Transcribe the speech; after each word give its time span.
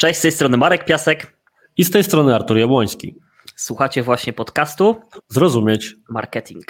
Cześć, 0.00 0.18
z 0.18 0.22
tej 0.22 0.32
strony 0.32 0.56
Marek 0.56 0.84
Piasek. 0.84 1.36
I 1.76 1.84
z 1.84 1.90
tej 1.90 2.04
strony 2.04 2.34
Artur 2.34 2.58
Jabłoński. 2.58 3.14
Słuchacie 3.56 4.02
właśnie 4.02 4.32
podcastu 4.32 5.00
Zrozumieć 5.28 5.96
Marketing. 6.08 6.64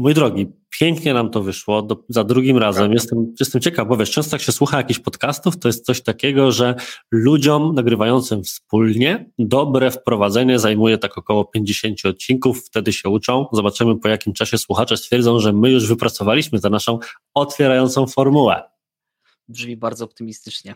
Mój 0.00 0.14
drogi, 0.14 0.46
pięknie 0.78 1.14
nam 1.14 1.30
to 1.30 1.42
wyszło. 1.42 1.82
Do, 1.82 2.04
za 2.08 2.24
drugim 2.24 2.58
razem 2.58 2.92
jestem, 2.92 3.34
jestem 3.40 3.60
ciekaw, 3.60 3.88
bo 3.88 3.96
wiesz, 3.96 4.10
często 4.10 4.36
jak 4.36 4.42
się 4.42 4.52
słucha 4.52 4.76
jakichś 4.76 5.00
podcastów, 5.00 5.58
to 5.58 5.68
jest 5.68 5.84
coś 5.84 6.02
takiego, 6.02 6.52
że 6.52 6.74
ludziom 7.10 7.74
nagrywającym 7.74 8.42
wspólnie 8.42 9.30
dobre 9.38 9.90
wprowadzenie 9.90 10.58
zajmuje 10.58 10.98
tak 10.98 11.18
około 11.18 11.44
50 11.44 12.06
odcinków, 12.06 12.66
wtedy 12.66 12.92
się 12.92 13.08
uczą. 13.08 13.46
Zobaczymy 13.52 13.98
po 13.98 14.08
jakim 14.08 14.32
czasie 14.32 14.58
słuchacze 14.58 14.96
stwierdzą, 14.96 15.40
że 15.40 15.52
my 15.52 15.70
już 15.70 15.88
wypracowaliśmy 15.88 16.60
tę 16.60 16.70
naszą 16.70 16.98
otwierającą 17.34 18.06
formułę. 18.06 18.62
Brzmi 19.48 19.76
bardzo 19.76 20.04
optymistycznie. 20.04 20.74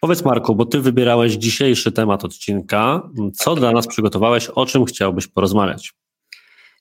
Powiedz 0.00 0.24
Marku, 0.24 0.54
bo 0.54 0.66
ty 0.66 0.80
wybierałeś 0.80 1.32
dzisiejszy 1.32 1.92
temat 1.92 2.24
odcinka. 2.24 3.10
Co 3.34 3.50
tak. 3.50 3.60
dla 3.60 3.72
nas 3.72 3.86
przygotowałeś, 3.86 4.48
o 4.48 4.66
czym 4.66 4.84
chciałbyś 4.84 5.26
porozmawiać? 5.26 5.94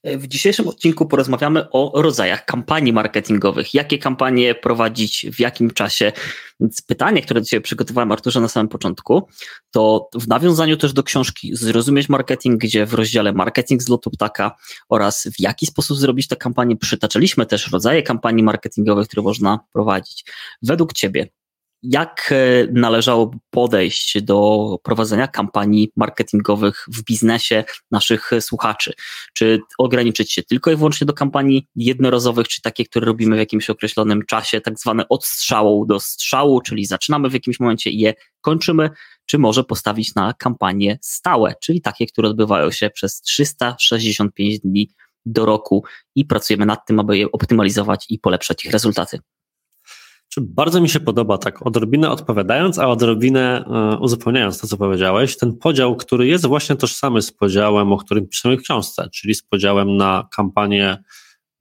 W 0.06 0.28
dzisiejszym 0.28 0.68
odcinku 0.68 1.06
porozmawiamy 1.06 1.70
o 1.70 2.02
rodzajach 2.02 2.46
kampanii 2.46 2.94
marketingowych. 2.94 3.74
Jakie 3.74 3.98
kampanie 3.98 4.56
prowadzić, 4.56 5.26
w 5.34 5.40
jakim 5.40 5.72
czasie. 5.72 6.12
Więc 6.60 6.82
pytanie, 6.82 7.22
które 7.22 7.42
dzisiaj 7.42 7.62
przygotowałem 7.62 8.12
Arturze 8.12 8.42
na 8.42 8.48
samym 8.48 8.68
początku, 8.68 9.28
to 9.72 10.10
w 10.14 10.28
nawiązaniu 10.28 10.78
też 10.78 10.94
do 10.94 11.04
książki 11.04 11.56
Zrozumieć 11.56 12.10
Marketing, 12.10 12.62
gdzie 12.62 12.86
w 12.86 12.94
rozdziale 12.94 13.34
Marketing 13.34 13.84
z 13.84 13.90
lotu 13.90 14.12
ptaka 14.12 14.56
oraz 14.90 15.28
w 15.38 15.40
jaki 15.40 15.66
sposób 15.66 15.98
zrobić 15.98 16.28
tę 16.28 16.36
kampanię 16.36 16.78
przytaczaliśmy 16.78 17.46
też 17.46 17.72
rodzaje 17.72 18.04
kampanii 18.04 18.44
marketingowych, 18.44 19.08
które 19.08 19.24
można 19.24 19.60
prowadzić. 19.74 20.26
Według 20.62 20.94
Ciebie, 20.94 21.28
jak 21.90 22.30
e, 22.32 22.68
należałoby 22.72 23.38
podejść 23.50 24.22
do 24.22 24.80
prowadzenia 24.84 25.28
kampanii 25.28 25.92
marketingowych 25.96 26.86
w 26.88 27.04
biznesie 27.04 27.64
naszych 27.92 28.32
słuchaczy? 28.40 28.94
Czy 29.34 29.60
ograniczyć 29.78 30.34
się 30.34 30.44
tylko 30.44 30.72
i 30.72 30.76
wyłącznie 30.76 31.08
do 31.08 31.14
kampanii 31.14 31.68
jednorazowych, 31.76 32.48
czy 32.48 32.62
takie, 32.62 32.86
które 32.86 33.06
robimy 33.06 33.36
w 33.36 33.40
jakimś 33.40 33.70
określonym 33.70 34.26
czasie, 34.26 34.62
tak 34.62 34.80
zwane 34.80 35.10
od 35.10 35.26
strzału 35.26 35.86
do 35.86 36.00
strzału, 36.00 36.62
czyli 36.62 36.86
zaczynamy 36.86 37.30
w 37.30 37.34
jakimś 37.34 37.60
momencie 37.60 37.90
i 37.90 38.00
je 38.00 38.14
kończymy, 38.42 38.90
czy 39.26 39.38
może 39.38 39.64
postawić 39.64 40.16
na 40.16 40.34
kampanie 40.34 41.00
stałe, 41.02 41.54
czyli 41.62 41.82
takie, 41.82 42.06
które 42.06 42.30
odbywają 42.30 42.72
się 42.72 42.90
przez 42.90 43.22
365 43.22 44.60
dni 44.60 44.90
do 45.26 45.46
roku 45.46 45.84
i 46.16 46.26
pracujemy 46.26 46.66
nad 46.66 46.86
tym, 46.86 47.00
aby 47.00 47.18
je 47.18 47.32
optymalizować 47.32 48.06
i 48.10 48.20
polepszać 48.20 48.66
ich 48.66 48.72
rezultaty. 48.72 49.20
Bardzo 50.42 50.82
mi 50.82 50.90
się 50.90 51.00
podoba, 51.00 51.38
tak 51.38 51.68
odrobinę 51.68 52.10
odpowiadając, 52.10 52.80
a 52.80 52.88
odrobinę 52.88 53.66
e, 53.66 53.98
uzupełniając 53.98 54.60
to, 54.60 54.68
co 54.68 54.78
powiedziałeś, 54.78 55.38
ten 55.38 55.58
podział, 55.58 55.96
który 55.96 56.28
jest 56.28 56.46
właśnie 56.46 56.76
tożsamy 56.76 57.22
z 57.22 57.32
podziałem, 57.32 57.92
o 57.92 57.98
którym 57.98 58.28
piszemy 58.28 58.58
w 58.58 58.62
książce, 58.62 59.10
czyli 59.14 59.36
z 59.36 59.44
podziałem 59.44 59.98
na 59.98 60.28
kampanie 60.36 61.04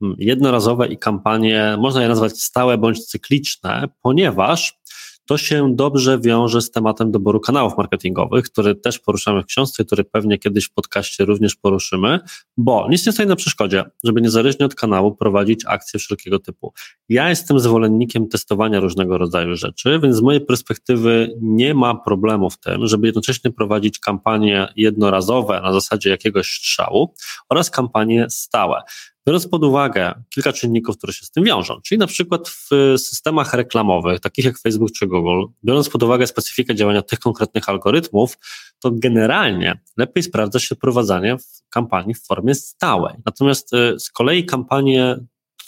mm, 0.01 0.15
jednorazowe 0.19 0.87
i 0.87 0.97
kampanie, 0.97 1.77
można 1.79 2.01
je 2.01 2.07
nazwać 2.07 2.41
stałe 2.41 2.77
bądź 2.77 3.05
cykliczne, 3.05 3.89
ponieważ 4.01 4.79
to 5.25 5.37
się 5.37 5.75
dobrze 5.75 6.19
wiąże 6.19 6.61
z 6.61 6.71
tematem 6.71 7.11
doboru 7.11 7.39
kanałów 7.39 7.77
marketingowych, 7.77 8.45
który 8.45 8.75
też 8.75 8.99
poruszamy 8.99 9.41
w 9.41 9.45
książce, 9.45 9.85
który 9.85 10.03
pewnie 10.03 10.37
kiedyś 10.37 10.65
w 10.65 10.73
podcaście 10.73 11.25
również 11.25 11.55
poruszymy, 11.55 12.19
bo 12.57 12.87
nic 12.89 13.05
nie 13.05 13.11
stoi 13.11 13.25
na 13.25 13.35
przeszkodzie, 13.35 13.83
żeby 14.03 14.21
niezależnie 14.21 14.65
od 14.65 14.75
kanału 14.75 15.15
prowadzić 15.15 15.61
akcje 15.67 15.99
wszelkiego 15.99 16.39
typu. 16.39 16.73
Ja 17.09 17.29
jestem 17.29 17.59
zwolennikiem 17.59 18.27
testowania 18.27 18.79
różnego 18.79 19.17
rodzaju 19.17 19.55
rzeczy, 19.55 19.99
więc 20.03 20.15
z 20.15 20.21
mojej 20.21 20.41
perspektywy 20.41 21.35
nie 21.41 21.73
ma 21.73 21.95
problemu 21.95 22.49
w 22.49 22.57
tym, 22.57 22.87
żeby 22.87 23.07
jednocześnie 23.07 23.51
prowadzić 23.51 23.99
kampanie 23.99 24.67
jednorazowe 24.75 25.61
na 25.61 25.73
zasadzie 25.73 26.09
jakiegoś 26.09 26.47
strzału 26.47 27.13
oraz 27.49 27.69
kampanie 27.69 28.25
stałe. 28.29 28.81
Biorąc 29.27 29.47
pod 29.47 29.63
uwagę 29.63 30.13
kilka 30.29 30.53
czynników, 30.53 30.97
które 30.97 31.13
się 31.13 31.25
z 31.25 31.31
tym 31.31 31.43
wiążą, 31.43 31.81
czyli 31.81 31.99
na 31.99 32.07
przykład 32.07 32.49
w 32.49 32.69
systemach 32.97 33.53
reklamowych, 33.53 34.19
takich 34.19 34.45
jak 34.45 34.59
Facebook 34.59 34.91
czy 34.91 35.07
Google, 35.07 35.45
biorąc 35.63 35.89
pod 35.89 36.03
uwagę 36.03 36.27
specyfikę 36.27 36.75
działania 36.75 37.01
tych 37.01 37.19
konkretnych 37.19 37.69
algorytmów, 37.69 38.37
to 38.79 38.91
generalnie 38.91 39.79
lepiej 39.97 40.23
sprawdza 40.23 40.59
się 40.59 40.75
prowadzenie 40.75 41.37
kampanii 41.69 42.13
w 42.13 42.25
formie 42.25 42.55
stałej. 42.55 43.15
Natomiast 43.25 43.73
y, 43.73 43.99
z 43.99 44.09
kolei 44.09 44.45
kampanie 44.45 45.17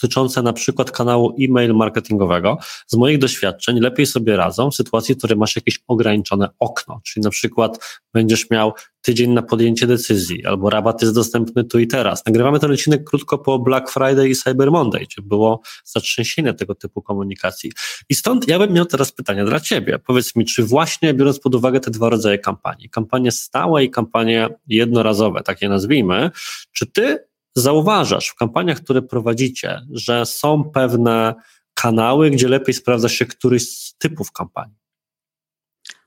dotyczące 0.02 0.42
na 0.42 0.52
przykład 0.52 0.90
kanału 0.90 1.36
e-mail 1.40 1.74
marketingowego, 1.74 2.58
z 2.86 2.96
moich 2.96 3.18
doświadczeń 3.18 3.80
lepiej 3.80 4.06
sobie 4.06 4.36
radzą 4.36 4.70
w 4.70 4.74
sytuacji, 4.74 5.14
w 5.14 5.18
której 5.18 5.38
masz 5.38 5.56
jakieś 5.56 5.80
ograniczone 5.88 6.48
okno, 6.58 7.00
czyli 7.04 7.24
na 7.24 7.30
przykład 7.30 7.78
będziesz 8.14 8.50
miał 8.50 8.72
tydzień 9.02 9.30
na 9.30 9.42
podjęcie 9.42 9.86
decyzji, 9.86 10.46
albo 10.46 10.70
rabat 10.70 11.02
jest 11.02 11.14
dostępny 11.14 11.64
tu 11.64 11.78
i 11.78 11.86
teraz. 11.86 12.26
Nagrywamy 12.26 12.60
ten 12.60 12.72
odcinek 12.72 13.04
krótko 13.04 13.38
po 13.38 13.58
Black 13.58 13.90
Friday 13.90 14.28
i 14.28 14.34
Cyber 14.34 14.70
Monday, 14.70 15.00
gdzie 15.00 15.22
było 15.22 15.60
zatrzęsienie 15.84 16.54
tego 16.54 16.74
typu 16.74 17.02
komunikacji. 17.02 17.72
I 18.08 18.14
stąd 18.14 18.48
ja 18.48 18.58
bym 18.58 18.72
miał 18.72 18.84
teraz 18.84 19.12
pytanie 19.12 19.44
dla 19.44 19.60
Ciebie. 19.60 19.98
Powiedz 19.98 20.36
mi, 20.36 20.44
czy 20.44 20.64
właśnie 20.64 21.14
biorąc 21.14 21.40
pod 21.40 21.54
uwagę 21.54 21.80
te 21.80 21.90
dwa 21.90 22.08
rodzaje 22.08 22.38
kampanii, 22.38 22.90
kampanie 22.90 23.32
stałe 23.32 23.84
i 23.84 23.90
kampanie 23.90 24.48
jednorazowe, 24.66 25.42
tak 25.42 25.62
je 25.62 25.68
nazwijmy, 25.68 26.30
czy 26.72 26.86
Ty 26.86 27.27
zauważasz 27.58 28.28
w 28.28 28.34
kampaniach, 28.34 28.80
które 28.80 29.02
prowadzicie, 29.02 29.80
że 29.90 30.26
są 30.26 30.64
pewne 30.64 31.34
kanały, 31.74 32.30
gdzie 32.30 32.48
lepiej 32.48 32.74
sprawdza 32.74 33.08
się 33.08 33.26
któryś 33.26 33.68
z 33.68 33.94
typów 33.98 34.32
kampanii? 34.32 34.76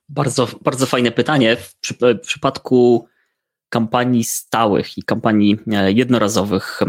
Bardzo, 0.10 0.48
bardzo 0.62 0.86
fajne 0.86 1.12
pytanie. 1.12 1.56
W, 1.56 1.76
przy, 1.76 1.96
w 2.02 2.20
przypadku 2.20 3.08
kampanii 3.70 4.24
stałych 4.24 4.98
i 4.98 5.04
kampanii 5.04 5.58
e, 5.72 5.92
jednorazowych, 5.92 6.80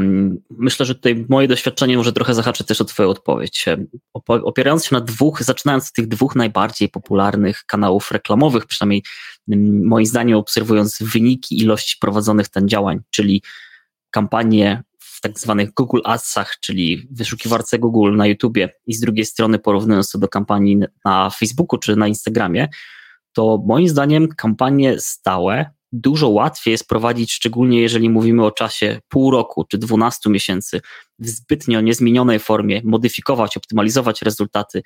myślę, 0.50 0.86
że 0.86 0.94
tutaj 0.94 1.26
moje 1.28 1.48
doświadczenie 1.48 1.96
może 1.96 2.12
trochę 2.12 2.34
zahaczy 2.34 2.64
też 2.64 2.80
o 2.80 2.84
Twoją 2.84 3.08
odpowiedź. 3.08 3.68
E, 3.68 3.84
opierając 4.26 4.84
się 4.84 4.94
na 4.94 5.00
dwóch, 5.00 5.42
zaczynając 5.42 5.88
od 5.88 5.92
tych 5.92 6.08
dwóch 6.08 6.36
najbardziej 6.36 6.88
popularnych 6.88 7.64
kanałów 7.66 8.10
reklamowych, 8.10 8.66
przynajmniej 8.66 9.02
moim 9.82 10.06
zdaniem 10.06 10.38
obserwując 10.38 10.98
wyniki 11.00 11.58
ilości 11.60 11.96
prowadzonych 12.00 12.48
ten 12.48 12.68
działań, 12.68 13.00
czyli 13.10 13.42
kampanie 14.12 14.82
w 14.98 15.20
tak 15.20 15.38
zwanych 15.38 15.74
Google 15.74 16.00
Adsach, 16.04 16.60
czyli 16.60 17.08
wyszukiwarce 17.10 17.78
Google 17.78 18.16
na 18.16 18.26
YouTubie 18.26 18.68
i 18.86 18.94
z 18.94 19.00
drugiej 19.00 19.24
strony 19.24 19.58
porównując 19.58 20.10
to 20.10 20.18
do 20.18 20.28
kampanii 20.28 20.80
na 21.04 21.30
Facebooku 21.30 21.78
czy 21.78 21.96
na 21.96 22.08
Instagramie, 22.08 22.68
to 23.32 23.62
moim 23.66 23.88
zdaniem 23.88 24.28
kampanie 24.28 25.00
stałe 25.00 25.70
dużo 25.92 26.28
łatwiej 26.28 26.72
jest 26.72 26.88
prowadzić, 26.88 27.32
szczególnie 27.32 27.80
jeżeli 27.80 28.10
mówimy 28.10 28.44
o 28.44 28.50
czasie 28.50 29.00
pół 29.08 29.30
roku 29.30 29.64
czy 29.64 29.78
12 29.78 30.30
miesięcy, 30.30 30.80
w 31.18 31.28
zbytnio 31.28 31.80
niezmienionej 31.80 32.38
formie, 32.38 32.80
modyfikować, 32.84 33.56
optymalizować 33.56 34.22
rezultaty, 34.22 34.82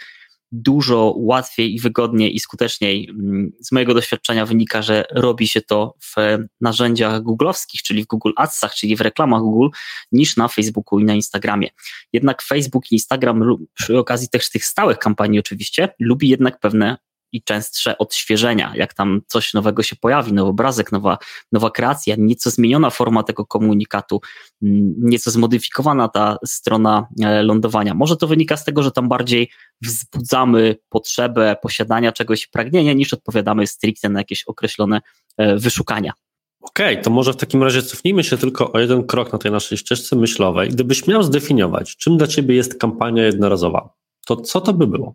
dużo 0.52 1.14
łatwiej 1.16 1.74
i 1.74 1.80
wygodniej 1.80 2.36
i 2.36 2.40
skuteczniej. 2.40 3.08
Mm, 3.10 3.52
z 3.60 3.72
mojego 3.72 3.94
doświadczenia 3.94 4.46
wynika, 4.46 4.82
że 4.82 5.04
robi 5.10 5.48
się 5.48 5.60
to 5.60 5.94
w 6.00 6.14
narzędziach 6.60 7.22
googlowskich, 7.22 7.82
czyli 7.82 8.02
w 8.02 8.06
Google 8.06 8.32
Adsach, 8.36 8.74
czyli 8.74 8.96
w 8.96 9.00
reklamach 9.00 9.42
Google, 9.42 9.68
niż 10.12 10.36
na 10.36 10.48
Facebooku 10.48 10.98
i 10.98 11.04
na 11.04 11.14
Instagramie. 11.14 11.68
Jednak 12.12 12.42
Facebook 12.42 12.92
i 12.92 12.94
Instagram 12.94 13.56
przy 13.74 13.98
okazji 13.98 14.28
też 14.28 14.50
tych 14.50 14.64
stałych 14.64 14.98
kampanii 14.98 15.38
oczywiście 15.38 15.88
lubi 16.00 16.28
jednak 16.28 16.60
pewne 16.60 16.96
i 17.32 17.42
częstsze 17.42 17.98
odświeżenia, 17.98 18.72
jak 18.76 18.94
tam 18.94 19.20
coś 19.26 19.54
nowego 19.54 19.82
się 19.82 19.96
pojawi, 19.96 20.32
nowy 20.32 20.50
obrazek, 20.50 20.92
nowa, 20.92 21.18
nowa 21.52 21.70
kreacja, 21.70 22.14
nieco 22.18 22.50
zmieniona 22.50 22.90
forma 22.90 23.22
tego 23.22 23.46
komunikatu, 23.46 24.20
mm, 24.62 24.94
nieco 24.98 25.30
zmodyfikowana 25.30 26.08
ta 26.08 26.36
strona 26.46 27.06
e, 27.22 27.42
lądowania. 27.42 27.94
Może 27.94 28.16
to 28.16 28.26
wynika 28.26 28.56
z 28.56 28.64
tego, 28.64 28.82
że 28.82 28.90
tam 28.90 29.08
bardziej 29.08 29.50
wzbudzamy 29.82 30.76
potrzebę 30.88 31.56
posiadania 31.62 32.12
czegoś, 32.12 32.46
pragnienia, 32.46 32.92
niż 32.92 33.12
odpowiadamy 33.12 33.66
stricte 33.66 34.08
na 34.08 34.20
jakieś 34.20 34.44
określone 34.44 35.00
e, 35.36 35.56
wyszukania. 35.56 36.12
Okej, 36.60 36.92
okay, 36.92 37.04
to 37.04 37.10
może 37.10 37.32
w 37.32 37.36
takim 37.36 37.62
razie 37.62 37.82
cofnijmy 37.82 38.24
się 38.24 38.38
tylko 38.38 38.72
o 38.72 38.78
jeden 38.78 39.06
krok 39.06 39.32
na 39.32 39.38
tej 39.38 39.52
naszej 39.52 39.78
ścieżce 39.78 40.16
myślowej. 40.16 40.68
Gdybyś 40.68 41.06
miał 41.06 41.22
zdefiniować, 41.22 41.96
czym 41.96 42.16
dla 42.16 42.26
Ciebie 42.26 42.54
jest 42.54 42.78
kampania 42.78 43.24
jednorazowa, 43.24 43.94
to 44.26 44.36
co 44.36 44.60
to 44.60 44.72
by 44.72 44.86
było? 44.86 45.14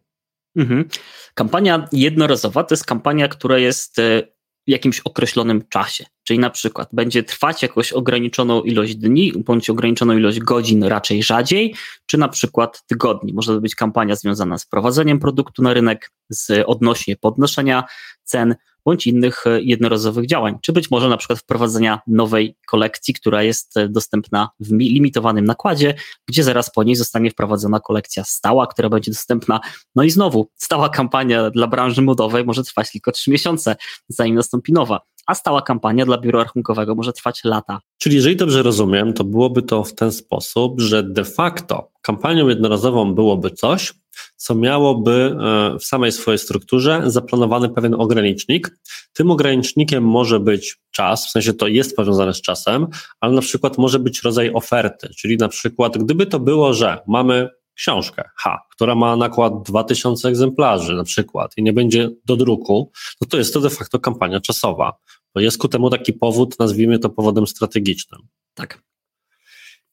Mhm. 0.56 0.86
Kampania 1.34 1.88
jednorazowa 1.92 2.64
to 2.64 2.74
jest 2.74 2.86
kampania, 2.86 3.28
która 3.28 3.58
jest 3.58 4.00
e, 4.00 4.22
w 4.68 4.70
jakimś 4.70 5.00
określonym 5.00 5.68
czasie. 5.70 6.06
Czyli 6.32 6.40
na 6.40 6.50
przykład 6.50 6.90
będzie 6.94 7.24
trwać 7.24 7.62
jakąś 7.64 7.94
ograniczoną 7.94 8.62
ilość 8.62 8.96
dni, 8.96 9.34
bądź 9.46 9.70
ograniczoną 9.70 10.18
ilość 10.18 10.40
godzin 10.40 10.84
raczej 10.84 11.24
rzadziej, 11.24 11.76
czy 12.06 12.18
na 12.18 12.28
przykład 12.28 12.86
tygodni. 12.88 13.34
Może 13.34 13.56
to 13.56 13.62
być 13.62 13.76
kampania 13.76 14.16
związana 14.16 14.58
z 14.58 14.66
prowadzeniem 14.66 15.20
produktu 15.20 15.64
na 15.64 15.74
rynek, 15.74 16.12
z 16.30 16.64
odnośnie 16.66 17.16
podnoszenia 17.16 17.84
cen, 18.24 18.56
bądź 18.86 19.08
innych 19.08 19.48
e, 19.48 19.62
jednorazowych 19.62 20.26
działań, 20.26 20.58
czy 20.62 20.74
być 20.74 20.92
może 20.92 21.10
na 21.10 21.18
przykład 21.18 21.40
wprowadzenia 21.40 22.00
nowej 22.08 22.58
kolekcji, 22.68 23.14
która 23.14 23.44
jest 23.44 23.78
e, 23.78 23.90
dostępna 23.90 24.50
w 24.60 24.72
limitowanym 24.72 25.46
nakładzie, 25.46 25.96
gdzie 26.28 26.44
zaraz 26.44 26.72
po 26.72 26.84
niej 26.84 26.96
zostanie 26.96 27.32
wprowadzona 27.32 27.80
kolekcja 27.80 28.24
stała, 28.24 28.68
która 28.68 28.90
będzie 28.90 29.12
dostępna. 29.12 29.60
No 29.96 30.04
i 30.04 30.10
znowu, 30.10 30.50
stała 30.56 30.90
kampania 30.90 31.50
dla 31.50 31.68
branży 31.68 32.02
modowej 32.02 32.46
może 32.46 32.64
trwać 32.64 32.92
tylko 32.92 33.12
trzy 33.12 33.32
miesiące, 33.32 33.76
zanim 34.10 34.36
nastąpi 34.36 34.74
nowa 34.74 35.00
a 35.28 35.36
stała 35.36 35.62
kampania 35.62 36.06
dla 36.06 36.18
biura 36.18 36.40
rachunkowego 36.40 36.96
może 36.96 37.14
trwać 37.14 37.44
lata. 37.44 37.80
Czyli 37.98 38.16
jeżeli 38.16 38.36
dobrze 38.36 38.64
rozumiem, 38.64 39.14
to 39.14 39.24
byłoby 39.24 39.62
to 39.62 39.84
w 39.84 39.96
ten 39.96 40.12
sposób, 40.12 40.82
że 40.82 41.04
de 41.04 41.26
facto 41.26 41.92
kampanią 42.02 42.48
jednorazową 42.48 43.16
byłoby 43.16 43.52
coś, 43.52 43.94
co 44.36 44.56
miałoby 44.56 45.36
e, 45.40 45.80
w 45.80 45.84
samej 45.84 46.12
swojej 46.12 46.38
strukturze 46.38 47.02
zaplanowany 47.06 47.70
pewien 47.70 47.94
ogranicznik. 47.94 48.78
Tym 49.14 49.32
ogranicznikiem 49.32 50.04
może 50.04 50.40
być 50.40 50.80
czas, 50.92 51.28
w 51.28 51.32
sensie 51.32 51.54
to 51.54 51.68
jest 51.68 51.96
powiązane 51.96 52.34
z 52.34 52.42
czasem, 52.42 52.88
ale 53.20 53.34
na 53.34 53.42
przykład 53.42 53.78
może 53.78 54.00
być 54.00 54.22
rodzaj 54.22 54.54
oferty, 54.54 55.10
czyli 55.18 55.38
na 55.38 55.48
przykład 55.48 55.98
gdyby 55.98 56.26
to 56.26 56.40
było, 56.40 56.74
że 56.74 56.98
mamy 57.08 57.50
książkę 57.76 58.30
H, 58.36 58.60
która 58.72 58.96
ma 58.96 59.16
nakład 59.16 59.54
2000 59.66 60.28
egzemplarzy 60.28 60.96
na 60.96 61.04
przykład 61.04 61.54
i 61.58 61.64
nie 61.64 61.74
będzie 61.74 62.10
do 62.26 62.36
druku, 62.36 62.92
no 63.22 63.28
to 63.28 63.38
jest 63.38 63.54
to 63.54 63.62
de 63.62 63.70
facto 63.70 64.00
kampania 64.00 64.40
czasowa. 64.40 64.94
Bo 65.36 65.42
jest 65.42 65.58
ku 65.58 65.68
temu 65.68 65.90
taki 65.90 66.14
powód, 66.14 66.60
nazwijmy 66.60 67.00
to 67.00 67.10
powodem 67.10 67.48
strategicznym. 67.48 68.22
Tak. 68.54 68.84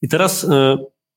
I 0.02 0.08
teraz 0.08 0.44
y, 0.44 0.48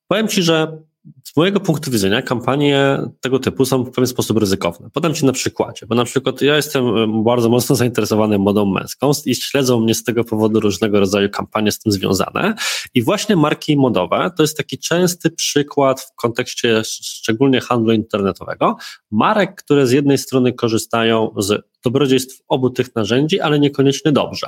powiem 0.07 0.27
Ci, 0.27 0.43
że 0.43 0.81
z 1.23 1.37
mojego 1.37 1.59
punktu 1.59 1.91
widzenia 1.91 2.21
kampanie 2.21 2.97
tego 3.21 3.39
typu 3.39 3.65
są 3.65 3.83
w 3.83 3.91
pewien 3.91 4.07
sposób 4.07 4.37
ryzykowne. 4.37 4.89
Podam 4.89 5.13
Ci 5.13 5.25
na 5.25 5.31
przykładzie, 5.31 5.85
bo 5.85 5.95
na 5.95 6.05
przykład 6.05 6.41
ja 6.41 6.55
jestem 6.55 6.83
bardzo 7.23 7.49
mocno 7.49 7.75
zainteresowany 7.75 8.39
modą 8.39 8.65
męską 8.65 9.11
i 9.25 9.35
śledzą 9.35 9.79
mnie 9.79 9.95
z 9.95 10.03
tego 10.03 10.23
powodu 10.23 10.59
różnego 10.59 10.99
rodzaju 10.99 11.29
kampanie 11.29 11.71
z 11.71 11.79
tym 11.79 11.91
związane 11.91 12.55
i 12.93 13.01
właśnie 13.01 13.35
marki 13.35 13.77
modowe 13.77 14.31
to 14.37 14.43
jest 14.43 14.57
taki 14.57 14.77
częsty 14.77 15.29
przykład 15.29 16.01
w 16.01 16.15
kontekście 16.15 16.81
szczególnie 16.85 17.61
handlu 17.61 17.93
internetowego, 17.93 18.75
marek, 19.11 19.55
które 19.55 19.87
z 19.87 19.91
jednej 19.91 20.17
strony 20.17 20.53
korzystają 20.53 21.33
z 21.37 21.70
dobrodziejstw 21.83 22.41
obu 22.47 22.69
tych 22.69 22.95
narzędzi, 22.95 23.39
ale 23.39 23.59
niekoniecznie 23.59 24.11
dobrze. 24.11 24.47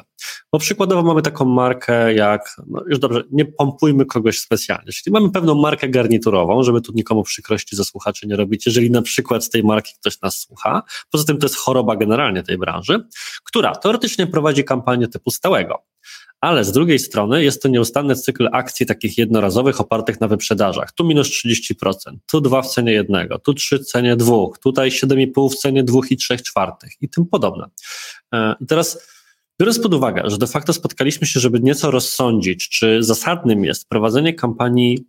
Bo 0.52 0.60
przykładowo 0.60 1.04
mamy 1.04 1.22
taką 1.22 1.46
markę 1.46 2.14
jak, 2.14 2.56
no 2.68 2.84
już 2.88 3.00
dobrze, 3.00 3.24
nie 3.32 3.46
pompujmy 3.46 4.06
kogoś 4.06 4.40
specjalnie, 4.40 4.92
czyli 4.92 5.14
mamy 5.14 5.32
pewną 5.32 5.56
markę 5.56 5.90
garniturową, 5.90 6.64
żeby 6.64 6.82
tu 6.82 6.92
nikomu 6.96 7.24
przykrości 7.24 7.76
za 7.76 7.84
słuchaczy 7.84 8.28
nie 8.28 8.36
robić, 8.36 8.66
jeżeli 8.66 8.92
na 8.92 9.02
przykład 9.02 9.44
z 9.44 9.50
tej 9.50 9.64
marki 9.64 9.94
ktoś 10.00 10.22
nas 10.22 10.40
słucha. 10.40 10.84
Poza 11.12 11.24
tym 11.24 11.38
to 11.38 11.46
jest 11.46 11.56
choroba 11.56 11.96
generalnie 11.96 12.44
tej 12.44 12.58
branży, 12.58 13.08
która 13.44 13.76
teoretycznie 13.76 14.28
prowadzi 14.28 14.64
kampanię 14.64 15.08
typu 15.08 15.32
stałego 15.32 15.93
ale 16.44 16.66
z 16.66 16.72
drugiej 16.72 17.00
strony 17.00 17.44
jest 17.44 17.62
to 17.62 17.70
nieustanny 17.70 18.16
cykl 18.16 18.50
akcji 18.52 18.86
takich 18.86 19.18
jednorazowych 19.18 19.82
opartych 19.82 20.22
na 20.22 20.28
wyprzedażach. 20.28 20.92
Tu 20.92 21.04
minus 21.04 21.28
30%, 21.28 21.94
tu 22.32 22.42
2 22.42 22.62
w 22.62 22.68
cenie 22.68 22.92
jednego, 22.92 23.40
tu 23.40 23.54
3 23.54 23.80
w 23.80 23.86
cenie 23.86 24.16
dwóch, 24.16 24.60
tutaj 24.60 24.90
7,5 24.90 25.50
w 25.50 25.56
cenie 25.56 25.84
dwóch 25.84 26.12
i 26.12 26.18
trzech 26.18 26.42
czwartych 26.42 26.92
i 27.02 27.10
tym 27.10 27.26
podobne. 27.26 27.66
E, 28.34 28.56
I 28.62 28.66
teraz 28.66 29.08
biorąc 29.62 29.80
pod 29.80 29.94
uwagę, 29.94 30.24
że 30.26 30.38
de 30.38 30.48
facto 30.48 30.74
spotkaliśmy 30.74 31.28
się, 31.28 31.40
żeby 31.40 31.60
nieco 31.60 31.92
rozsądzić, 31.92 32.70
czy 32.70 33.04
zasadnym 33.04 33.66
jest 33.66 33.90
prowadzenie 33.90 34.34
kampanii 34.34 35.06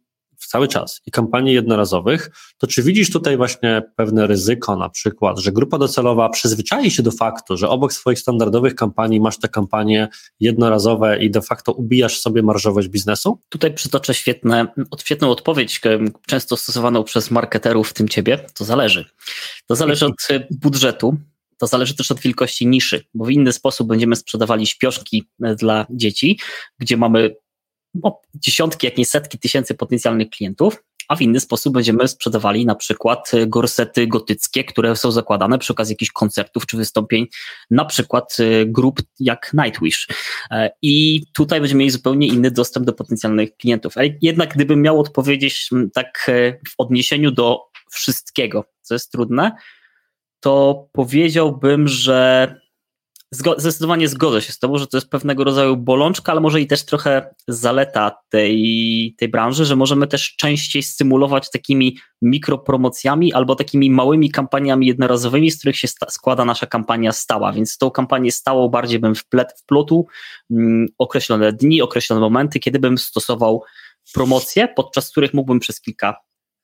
cały 0.46 0.68
czas 0.68 1.00
i 1.06 1.10
kampanii 1.10 1.54
jednorazowych, 1.54 2.30
to 2.58 2.66
czy 2.66 2.82
widzisz 2.82 3.10
tutaj 3.10 3.36
właśnie 3.36 3.82
pewne 3.96 4.26
ryzyko, 4.26 4.76
na 4.76 4.88
przykład, 4.88 5.38
że 5.38 5.52
grupa 5.52 5.78
docelowa 5.78 6.28
przyzwyczai 6.28 6.90
się 6.90 7.02
do 7.02 7.10
faktu, 7.10 7.56
że 7.56 7.68
obok 7.68 7.92
swoich 7.92 8.18
standardowych 8.18 8.74
kampanii 8.74 9.20
masz 9.20 9.38
te 9.38 9.48
kampanie 9.48 10.08
jednorazowe 10.40 11.18
i 11.18 11.30
de 11.30 11.42
facto 11.42 11.72
ubijasz 11.72 12.20
sobie 12.20 12.42
marżowość 12.42 12.88
biznesu? 12.88 13.38
Tutaj 13.48 13.74
przytoczę 13.74 14.14
świetne, 14.14 14.66
świetną 15.04 15.30
odpowiedź, 15.30 15.80
często 16.26 16.56
stosowaną 16.56 17.04
przez 17.04 17.30
marketerów, 17.30 17.88
w 17.88 17.92
tym 17.92 18.08
ciebie. 18.08 18.38
To 18.54 18.64
zależy. 18.64 19.04
To 19.66 19.76
zależy 19.76 20.06
od 20.06 20.14
e, 20.30 20.46
budżetu, 20.50 21.16
to 21.58 21.66
zależy 21.66 21.96
też 21.96 22.10
od 22.10 22.20
wielkości 22.20 22.66
niszy, 22.66 23.04
bo 23.14 23.24
w 23.24 23.30
inny 23.30 23.52
sposób 23.52 23.88
będziemy 23.88 24.16
sprzedawali 24.16 24.66
śpioszki 24.66 25.24
e, 25.42 25.54
dla 25.54 25.86
dzieci, 25.90 26.38
gdzie 26.78 26.96
mamy 26.96 27.34
no, 27.94 28.20
dziesiątki, 28.34 28.86
jak 28.86 28.98
nie 28.98 29.06
setki 29.06 29.38
tysięcy 29.38 29.74
potencjalnych 29.74 30.30
klientów, 30.30 30.82
a 31.08 31.16
w 31.16 31.22
inny 31.22 31.40
sposób 31.40 31.74
będziemy 31.74 32.08
sprzedawali 32.08 32.66
na 32.66 32.74
przykład 32.74 33.34
y, 33.34 33.46
gorsety 33.46 34.06
gotyckie, 34.06 34.64
które 34.64 34.96
są 34.96 35.10
zakładane 35.10 35.58
przy 35.58 35.72
okazji 35.72 35.92
jakichś 35.92 36.12
koncertów 36.12 36.66
czy 36.66 36.76
wystąpień, 36.76 37.26
na 37.70 37.84
przykład 37.84 38.36
y, 38.40 38.66
grup 38.66 39.02
jak 39.20 39.50
Nightwish. 39.54 40.08
E, 40.50 40.70
I 40.82 41.24
tutaj 41.34 41.60
będziemy 41.60 41.78
mieli 41.78 41.90
zupełnie 41.90 42.26
inny 42.26 42.50
dostęp 42.50 42.86
do 42.86 42.92
potencjalnych 42.92 43.56
klientów. 43.56 43.96
Ale 43.96 44.08
jednak 44.22 44.54
gdybym 44.54 44.82
miał 44.82 45.00
odpowiedzieć 45.00 45.70
tak 45.94 46.26
e, 46.28 46.52
w 46.52 46.74
odniesieniu 46.78 47.30
do 47.30 47.60
wszystkiego, 47.90 48.64
co 48.82 48.94
jest 48.94 49.12
trudne, 49.12 49.52
to 50.40 50.86
powiedziałbym, 50.92 51.88
że 51.88 52.54
zdecydowanie 53.56 54.08
zgodzę 54.08 54.42
się 54.42 54.52
z 54.52 54.58
Tobą, 54.58 54.78
że 54.78 54.86
to 54.86 54.96
jest 54.96 55.10
pewnego 55.10 55.44
rodzaju 55.44 55.76
bolączka, 55.76 56.32
ale 56.32 56.40
może 56.40 56.60
i 56.60 56.66
też 56.66 56.84
trochę 56.84 57.34
zaleta 57.48 58.16
tej, 58.28 59.14
tej 59.18 59.28
branży, 59.28 59.64
że 59.64 59.76
możemy 59.76 60.06
też 60.06 60.36
częściej 60.36 60.82
stymulować 60.82 61.50
takimi 61.50 61.98
mikropromocjami 62.22 63.32
albo 63.32 63.56
takimi 63.56 63.90
małymi 63.90 64.30
kampaniami 64.30 64.86
jednorazowymi, 64.86 65.50
z 65.50 65.58
których 65.58 65.76
się 65.76 65.88
składa 65.88 66.44
nasza 66.44 66.66
kampania 66.66 67.12
stała. 67.12 67.52
Więc 67.52 67.78
tą 67.78 67.90
kampanię 67.90 68.32
stałą 68.32 68.68
bardziej 68.68 68.98
bym 68.98 69.14
wplet, 69.14 69.54
wplotł 69.58 70.06
mm, 70.50 70.86
określone 70.98 71.52
dni, 71.52 71.82
określone 71.82 72.20
momenty, 72.20 72.58
kiedy 72.58 72.78
bym 72.78 72.98
stosował 72.98 73.62
promocje, 74.14 74.68
podczas 74.68 75.10
których 75.10 75.34
mógłbym 75.34 75.60
przez 75.60 75.80
kilka 75.80 76.16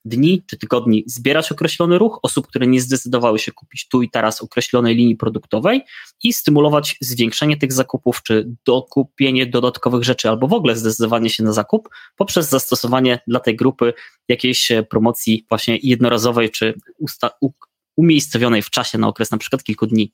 dni 0.05 0.43
czy 0.47 0.58
tygodni 0.58 1.05
zbierać 1.06 1.52
określony 1.52 1.99
ruch 1.99 2.19
osób, 2.23 2.47
które 2.47 2.67
nie 2.67 2.81
zdecydowały 2.81 3.38
się 3.38 3.52
kupić 3.52 3.88
tu 3.88 4.02
i 4.02 4.11
teraz 4.11 4.43
określonej 4.43 4.97
linii 4.97 5.17
produktowej 5.17 5.82
i 6.23 6.32
stymulować 6.32 6.97
zwiększenie 7.00 7.56
tych 7.56 7.73
zakupów, 7.73 8.23
czy 8.23 8.50
dokupienie 8.67 9.47
dodatkowych 9.47 10.05
rzeczy, 10.05 10.29
albo 10.29 10.49
w 10.49 10.52
ogóle 10.52 10.76
zdecydowanie 10.76 11.31
się 11.31 11.43
na 11.43 11.52
zakup 11.52 11.88
poprzez 12.17 12.49
zastosowanie 12.49 13.20
dla 13.26 13.41
tej 13.41 13.56
grupy 13.56 13.93
jakiejś 14.29 14.70
e, 14.70 14.82
promocji 14.82 15.47
właśnie 15.49 15.79
jednorazowej, 15.82 16.50
czy 16.50 16.75
umiejscowionej 17.97 18.62
w 18.62 18.70
czasie 18.70 18.99
na 18.99 19.08
okres 19.08 19.31
na 19.31 19.38
przykład 19.38 19.62
kilku 19.62 19.87
dni. 19.87 20.12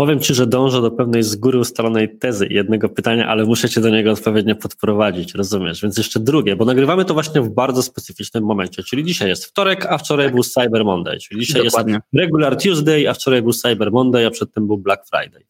Powiem 0.00 0.20
Ci, 0.20 0.34
że 0.34 0.46
dążę 0.46 0.82
do 0.82 0.90
pewnej 0.90 1.22
z 1.22 1.36
góry 1.36 1.58
ustalonej 1.58 2.18
tezy 2.18 2.46
jednego 2.50 2.88
pytania, 2.88 3.28
ale 3.28 3.44
muszę 3.44 3.68
Cię 3.68 3.80
do 3.80 3.90
niego 3.90 4.12
odpowiednio 4.12 4.56
podprowadzić, 4.56 5.34
rozumiesz? 5.34 5.82
Więc 5.82 5.98
jeszcze 5.98 6.20
drugie, 6.20 6.56
bo 6.56 6.64
nagrywamy 6.64 7.04
to 7.04 7.14
właśnie 7.14 7.40
w 7.40 7.48
bardzo 7.48 7.82
specyficznym 7.82 8.44
momencie, 8.44 8.82
czyli 8.82 9.04
dzisiaj 9.04 9.28
jest 9.28 9.44
wtorek, 9.44 9.86
a 9.86 9.98
wczoraj 9.98 10.26
tak. 10.26 10.34
był 10.34 10.44
Cyber 10.44 10.84
Monday, 10.84 11.18
czyli 11.18 11.40
dzisiaj 11.40 11.64
Dokładnie. 11.64 11.92
jest 11.92 12.04
Regular 12.14 12.56
Tuesday, 12.56 13.10
a 13.10 13.14
wczoraj 13.14 13.42
był 13.42 13.52
Cyber 13.52 13.92
Monday, 13.92 14.26
a 14.26 14.30
przedtem 14.30 14.66
był 14.66 14.78
Black 14.78 15.02
Friday 15.08 15.44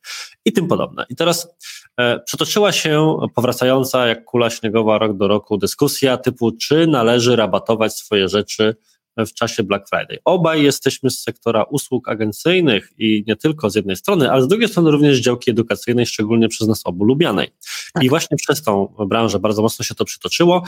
i 0.44 0.52
tym 0.52 0.68
podobne. 0.68 1.06
I 1.08 1.16
teraz 1.16 1.54
e, 1.96 2.20
przetoczyła 2.20 2.72
się 2.72 3.16
powracająca 3.34 4.06
jak 4.06 4.24
kula 4.24 4.50
śniegowa 4.50 4.98
rok 4.98 5.16
do 5.16 5.28
roku 5.28 5.58
dyskusja 5.58 6.16
typu, 6.16 6.52
czy 6.52 6.86
należy 6.86 7.36
rabatować 7.36 7.92
swoje 7.94 8.28
rzeczy 8.28 8.76
w 9.16 9.34
czasie 9.34 9.62
Black 9.62 9.88
Friday. 9.88 10.18
Obaj 10.24 10.62
jesteśmy 10.62 11.10
z 11.10 11.22
sektora 11.22 11.62
usług 11.62 12.08
agencyjnych 12.08 12.92
i 12.98 13.24
nie 13.26 13.36
tylko 13.36 13.70
z 13.70 13.74
jednej 13.74 13.96
strony, 13.96 14.30
ale 14.30 14.42
z 14.42 14.48
drugiej 14.48 14.68
strony 14.68 14.90
również 14.90 15.16
z 15.16 15.20
działki 15.20 15.50
edukacyjnej, 15.50 16.06
szczególnie 16.06 16.48
przez 16.48 16.68
nas 16.68 16.80
obu 16.84 17.04
lubianej. 17.04 17.50
Tak. 17.92 18.04
I 18.04 18.08
właśnie 18.08 18.36
przez 18.36 18.62
tą 18.62 18.94
branżę 19.06 19.38
bardzo 19.38 19.62
mocno 19.62 19.84
się 19.84 19.94
to 19.94 20.04
przytoczyło, 20.04 20.62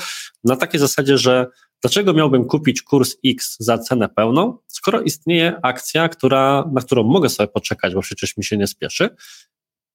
na 0.44 0.56
takiej 0.56 0.80
zasadzie, 0.80 1.18
że 1.18 1.46
dlaczego 1.82 2.12
miałbym 2.12 2.44
kupić 2.44 2.82
kurs 2.82 3.16
X 3.26 3.56
za 3.61 3.78
cenę 3.78 4.08
pełną, 4.08 4.58
skoro 4.66 5.00
istnieje 5.00 5.61
akcja, 5.62 6.08
która, 6.08 6.70
na 6.72 6.80
którą 6.80 7.02
mogę 7.02 7.28
sobie 7.28 7.46
poczekać, 7.46 7.94
bo 7.94 8.00
przecież 8.00 8.37
mi 8.37 8.44
się 8.44 8.56
nie 8.56 8.66
spieszy, 8.66 9.11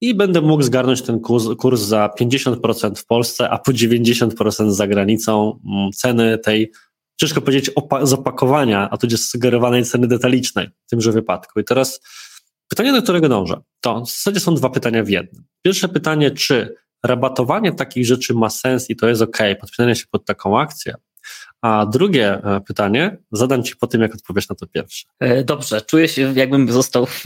i 0.02 0.16
będę 0.16 0.42
mógł 0.42 0.64
zgarnąć 0.64 1.02
ten 1.02 1.20
kurs, 1.20 1.46
kurs 1.58 1.82
za 1.82 2.10
50% 2.20 2.96
w 2.96 3.06
Polsce, 3.06 3.50
a 3.50 3.58
po 3.58 3.72
90% 3.72 4.72
za 4.72 4.88
granicą 4.88 5.60
mm, 5.66 5.92
ceny 5.92 6.38
tej 6.38 6.72
ciężko 7.18 7.42
powiedzieć 7.42 7.72
z 8.04 8.14
opakowania, 8.14 8.90
a 8.90 8.98
tudzież 8.98 9.22
sugerowanej 9.22 9.86
ceny 9.86 10.08
detalicznej 10.08 10.70
w 10.86 10.90
tymże 10.90 11.12
wypadku. 11.12 11.60
I 11.60 11.64
teraz 11.64 12.02
pytanie, 12.68 12.92
do 12.94 13.02
którego 13.02 13.30
dążę, 13.30 13.62
to 13.82 14.02
w 14.02 14.08
zasadzie 14.08 14.40
są 14.40 14.56
dwa 14.56 14.70
pytania 14.70 15.04
w 15.04 15.10
jednym. 15.10 15.44
Pierwsze 15.62 15.88
pytanie, 15.88 16.32
czy 16.32 16.76
rabatowanie 17.06 17.72
takich 17.72 18.06
rzeczy 18.06 18.34
ma 18.34 18.50
sens 18.50 18.90
i 18.90 18.96
to 18.96 19.10
jest 19.10 19.22
ok, 19.22 19.38
podpinanie 19.62 19.96
się 19.96 20.06
pod 20.12 20.26
taką 20.26 20.60
akcję, 20.60 20.94
a 21.62 21.86
drugie 21.86 22.44
e, 22.44 22.62
pytanie 22.62 23.18
zadam 23.32 23.64
Ci 23.64 23.76
po 23.76 23.88
tym, 23.88 24.02
jak 24.02 24.16
odpowiesz 24.16 24.50
na 24.50 24.56
to 24.56 24.68
pierwsze. 24.68 25.06
E, 25.20 25.44
dobrze, 25.44 25.82
czuję 25.82 26.08
się 26.08 26.34
jakbym 26.36 26.72
został, 26.72 27.06
w, 27.06 27.26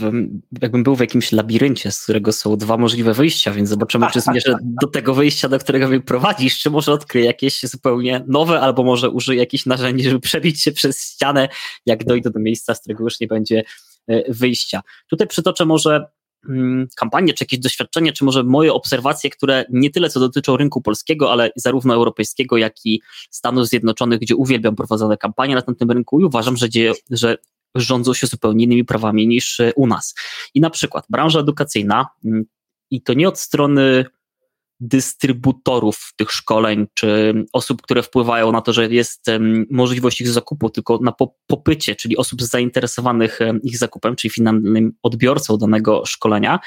jakbym 0.62 0.82
był 0.82 0.96
w 0.96 1.00
jakimś 1.00 1.32
labiryncie, 1.32 1.90
z 1.90 2.02
którego 2.02 2.32
są 2.32 2.56
dwa 2.56 2.76
możliwe 2.76 3.14
wyjścia, 3.14 3.50
więc 3.50 3.68
zobaczymy, 3.68 4.06
czy 4.12 4.20
zmierzę 4.20 4.56
do 4.82 4.86
tego 4.86 5.14
wyjścia, 5.14 5.48
do 5.48 5.58
którego 5.58 5.88
mnie 5.88 6.00
prowadzisz, 6.00 6.58
czy 6.58 6.70
może 6.70 6.92
odkryję 6.92 7.24
jakieś 7.24 7.62
zupełnie 7.62 8.24
nowe, 8.26 8.60
albo 8.60 8.84
może 8.84 9.10
użyję 9.10 9.38
jakichś 9.38 9.66
narzędzi, 9.66 10.04
żeby 10.04 10.20
przebić 10.20 10.62
się 10.62 10.72
przez 10.72 11.04
ścianę, 11.12 11.48
jak 11.86 12.04
dojdę 12.04 12.30
do 12.30 12.40
miejsca, 12.40 12.74
z 12.74 12.80
którego 12.80 13.04
już 13.04 13.20
nie 13.20 13.26
będzie 13.26 13.62
e, 14.08 14.32
wyjścia. 14.32 14.82
Tutaj 15.10 15.26
przytoczę 15.26 15.64
może 15.64 16.06
mm, 16.48 16.88
kampanie, 16.96 17.34
czy 17.34 17.44
jakieś 17.44 17.58
doświadczenie, 17.58 18.12
czy 18.12 18.24
może 18.24 18.44
moje 18.44 18.72
obserwacje, 18.72 19.30
które 19.30 19.64
nie 19.70 19.90
tyle 19.90 20.10
co 20.10 20.20
dotyczą 20.20 20.56
rynku 20.56 20.82
polskiego, 20.82 21.32
ale 21.32 21.50
zarówno 21.56 21.94
europejskiego, 21.94 22.56
jak 22.56 22.74
i 22.84 23.00
Stanów 23.30 23.66
Zjednoczonych, 23.66 24.20
gdzie 24.20 24.36
uwielbiam 24.36 24.76
prowadzone 24.76 25.16
kampanie 25.16 25.54
na 25.54 25.62
tym 25.62 25.90
rynku 25.90 26.20
i 26.20 26.24
uważam, 26.24 26.56
że, 26.56 26.70
dzieje, 26.70 26.92
że 27.10 27.38
rządzą 27.74 28.14
się 28.14 28.26
zupełnie 28.26 28.64
innymi 28.64 28.84
prawami 28.84 29.26
niż 29.26 29.60
e, 29.60 29.72
u 29.76 29.86
nas. 29.86 30.14
I 30.54 30.60
na 30.60 30.70
przykład 30.70 31.04
branża 31.10 31.40
edukacyjna, 31.40 32.06
mm, 32.24 32.44
i 32.90 33.02
to 33.02 33.14
nie 33.14 33.28
od 33.28 33.38
strony 33.38 34.04
dystrybutorów 34.82 36.12
tych 36.16 36.30
szkoleń, 36.30 36.86
czy 36.94 37.34
osób, 37.52 37.82
które 37.82 38.02
wpływają 38.02 38.52
na 38.52 38.60
to, 38.60 38.72
że 38.72 38.88
jest 38.88 39.26
możliwość 39.70 40.20
ich 40.20 40.28
zakupu, 40.28 40.70
tylko 40.70 40.98
na 41.02 41.14
popycie, 41.46 41.96
czyli 41.96 42.16
osób 42.16 42.42
zainteresowanych 42.42 43.38
ich 43.62 43.78
zakupem, 43.78 44.16
czyli 44.16 44.32
finalnym 44.32 44.92
odbiorcą 45.02 45.58
danego 45.58 46.06
szkolenia. 46.06 46.58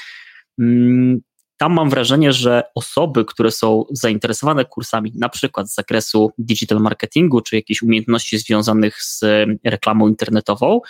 Mm, 0.58 1.20
tam 1.56 1.72
mam 1.72 1.90
wrażenie, 1.90 2.32
że 2.32 2.62
osoby, 2.74 3.24
które 3.24 3.50
są 3.50 3.84
zainteresowane 3.90 4.64
kursami, 4.64 5.12
na 5.14 5.28
przykład 5.28 5.70
z 5.70 5.74
zakresu 5.74 6.32
digital 6.38 6.80
marketingu, 6.80 7.40
czy 7.40 7.56
jakichś 7.56 7.82
umiejętności 7.82 8.38
związanych 8.38 9.02
z 9.02 9.24
reklamą 9.64 10.08
internetową, 10.08 10.80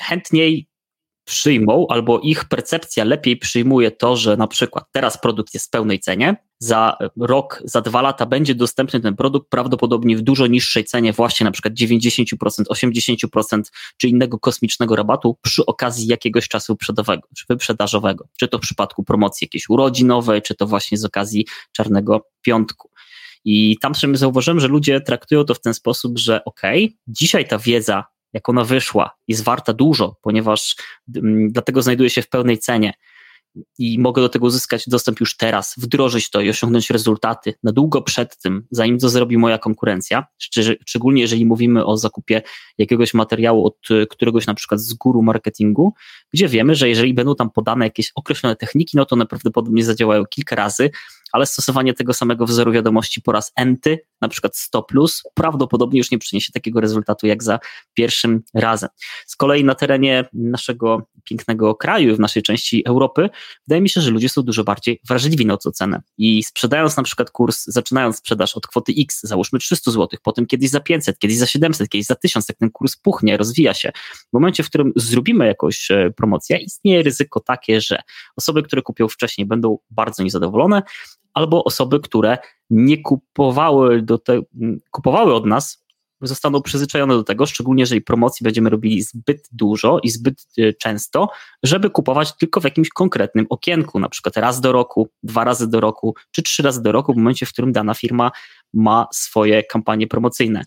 chętniej 0.00 0.68
przyjmą, 1.26 1.86
albo 1.88 2.20
ich 2.20 2.44
percepcja 2.44 3.04
lepiej 3.04 3.36
przyjmuje 3.36 3.90
to, 3.90 4.16
że 4.16 4.36
na 4.36 4.46
przykład 4.46 4.84
teraz 4.92 5.20
produkt 5.20 5.54
jest 5.54 5.66
w 5.66 5.70
pełnej 5.70 6.00
cenie, 6.00 6.36
za 6.58 6.96
rok, 7.20 7.62
za 7.64 7.80
dwa 7.80 8.02
lata 8.02 8.26
będzie 8.26 8.54
dostępny 8.54 9.00
ten 9.00 9.16
produkt 9.16 9.50
prawdopodobnie 9.50 10.16
w 10.16 10.20
dużo 10.20 10.46
niższej 10.46 10.84
cenie, 10.84 11.12
właśnie 11.12 11.44
na 11.44 11.50
przykład 11.50 11.74
90%, 11.74 12.24
80% 12.70 13.62
czy 13.96 14.08
innego 14.08 14.38
kosmicznego 14.38 14.96
rabatu 14.96 15.38
przy 15.42 15.66
okazji 15.66 16.06
jakiegoś 16.06 16.48
czasu 16.48 16.76
wyprzedażowego. 17.48 18.28
Czy 18.38 18.48
to 18.48 18.58
w 18.58 18.60
przypadku 18.60 19.04
promocji 19.04 19.44
jakiejś 19.44 19.68
urodzinowej, 19.68 20.42
czy 20.42 20.54
to 20.54 20.66
właśnie 20.66 20.98
z 20.98 21.04
okazji 21.04 21.46
Czarnego 21.72 22.26
Piątku. 22.42 22.90
I 23.44 23.78
tam 23.80 23.94
sobie 23.94 24.16
zauważyłem, 24.16 24.60
że 24.60 24.68
ludzie 24.68 25.00
traktują 25.00 25.44
to 25.44 25.54
w 25.54 25.60
ten 25.60 25.74
sposób, 25.74 26.18
że 26.18 26.44
ok, 26.44 26.62
dzisiaj 27.08 27.48
ta 27.48 27.58
wiedza 27.58 28.04
jak 28.32 28.48
ona 28.48 28.64
wyszła, 28.64 29.10
jest 29.28 29.44
warta 29.44 29.72
dużo, 29.72 30.16
ponieważ 30.22 30.76
m, 31.16 31.48
dlatego 31.52 31.82
znajduje 31.82 32.10
się 32.10 32.22
w 32.22 32.28
pełnej 32.28 32.58
cenie 32.58 32.94
i 33.78 33.98
mogę 33.98 34.22
do 34.22 34.28
tego 34.28 34.46
uzyskać 34.46 34.84
dostęp 34.88 35.20
już 35.20 35.36
teraz, 35.36 35.74
wdrożyć 35.78 36.30
to 36.30 36.40
i 36.40 36.50
osiągnąć 36.50 36.90
rezultaty 36.90 37.54
na 37.62 37.72
długo 37.72 38.02
przed 38.02 38.38
tym, 38.38 38.66
zanim 38.70 38.98
to 38.98 39.08
zrobi 39.08 39.38
moja 39.38 39.58
konkurencja, 39.58 40.26
szczególnie 40.86 41.22
jeżeli 41.22 41.46
mówimy 41.46 41.84
o 41.86 41.96
zakupie 41.96 42.42
jakiegoś 42.78 43.14
materiału 43.14 43.66
od 43.66 43.88
któregoś 44.10 44.46
na 44.46 44.54
przykład 44.54 44.80
z 44.80 44.94
guru 44.94 45.22
marketingu, 45.22 45.94
gdzie 46.32 46.48
wiemy, 46.48 46.74
że 46.74 46.88
jeżeli 46.88 47.14
będą 47.14 47.34
tam 47.34 47.50
podane 47.50 47.84
jakieś 47.84 48.12
określone 48.14 48.56
techniki, 48.56 48.96
no 48.96 49.06
to 49.06 49.16
one 49.16 49.26
prawdopodobnie 49.26 49.84
zadziałają 49.84 50.24
kilka 50.26 50.56
razy, 50.56 50.90
ale 51.36 51.46
stosowanie 51.46 51.94
tego 51.94 52.14
samego 52.14 52.46
wzoru 52.46 52.72
wiadomości 52.72 53.22
po 53.22 53.32
raz 53.32 53.52
enty, 53.56 53.98
na 54.20 54.28
przykład 54.28 54.56
100 54.56 54.82
plus, 54.82 55.22
prawdopodobnie 55.34 55.98
już 55.98 56.10
nie 56.10 56.18
przyniesie 56.18 56.52
takiego 56.52 56.80
rezultatu 56.80 57.26
jak 57.26 57.42
za 57.42 57.58
pierwszym 57.94 58.42
razem. 58.54 58.90
Z 59.26 59.36
kolei 59.36 59.64
na 59.64 59.74
terenie 59.74 60.24
naszego 60.32 61.08
pięknego 61.24 61.74
kraju, 61.74 62.16
w 62.16 62.20
naszej 62.20 62.42
części 62.42 62.82
Europy, 62.86 63.30
wydaje 63.66 63.82
mi 63.82 63.88
się, 63.88 64.00
że 64.00 64.10
ludzie 64.10 64.28
są 64.28 64.42
dużo 64.42 64.64
bardziej 64.64 65.00
wrażliwi 65.08 65.46
na 65.46 65.56
tą 65.56 65.70
cenę 65.70 66.02
i 66.18 66.42
sprzedając 66.42 66.96
na 66.96 67.02
przykład 67.02 67.30
kurs, 67.30 67.64
zaczynając 67.66 68.16
sprzedaż 68.16 68.56
od 68.56 68.66
kwoty 68.66 68.92
X, 68.98 69.20
załóżmy 69.22 69.58
300 69.58 69.90
zł, 69.90 70.18
potem 70.22 70.46
kiedyś 70.46 70.70
za 70.70 70.80
500, 70.80 71.18
kiedyś 71.18 71.36
za 71.36 71.46
700, 71.46 71.88
kiedyś 71.88 72.06
za 72.06 72.14
1000, 72.14 72.48
jak 72.48 72.58
ten 72.58 72.70
kurs 72.70 72.96
puchnie, 72.96 73.36
rozwija 73.36 73.74
się. 73.74 73.92
W 74.30 74.32
momencie, 74.32 74.62
w 74.62 74.66
którym 74.66 74.92
zrobimy 74.96 75.46
jakąś 75.46 75.90
e, 75.90 76.10
promocję, 76.16 76.56
istnieje 76.56 77.02
ryzyko 77.02 77.40
takie, 77.40 77.80
że 77.80 78.02
osoby, 78.36 78.62
które 78.62 78.82
kupią 78.82 79.08
wcześniej 79.08 79.46
będą 79.46 79.78
bardzo 79.90 80.22
niezadowolone, 80.22 80.82
albo 81.36 81.64
osoby, 81.64 82.00
które 82.00 82.38
nie 82.70 83.02
kupowały, 83.02 84.02
do 84.02 84.18
te, 84.18 84.40
kupowały 84.90 85.34
od 85.34 85.46
nas, 85.46 85.86
zostaną 86.20 86.62
przyzwyczajone 86.62 87.14
do 87.14 87.24
tego, 87.24 87.46
szczególnie 87.46 87.82
jeżeli 87.82 88.00
promocji 88.00 88.44
będziemy 88.44 88.70
robili 88.70 89.02
zbyt 89.02 89.48
dużo 89.52 89.98
i 90.02 90.10
zbyt 90.10 90.46
e, 90.58 90.72
często, 90.72 91.28
żeby 91.62 91.90
kupować 91.90 92.36
tylko 92.36 92.60
w 92.60 92.64
jakimś 92.64 92.88
konkretnym 92.88 93.46
okienku, 93.50 94.00
na 94.00 94.08
przykład 94.08 94.36
raz 94.36 94.60
do 94.60 94.72
roku, 94.72 95.08
dwa 95.22 95.44
razy 95.44 95.68
do 95.68 95.80
roku, 95.80 96.14
czy 96.30 96.42
trzy 96.42 96.62
razy 96.62 96.82
do 96.82 96.92
roku, 96.92 97.12
w 97.12 97.16
momencie, 97.16 97.46
w 97.46 97.52
którym 97.52 97.72
dana 97.72 97.94
firma 97.94 98.30
ma 98.74 99.06
swoje 99.12 99.64
kampanie 99.64 100.06
promocyjne. 100.06 100.64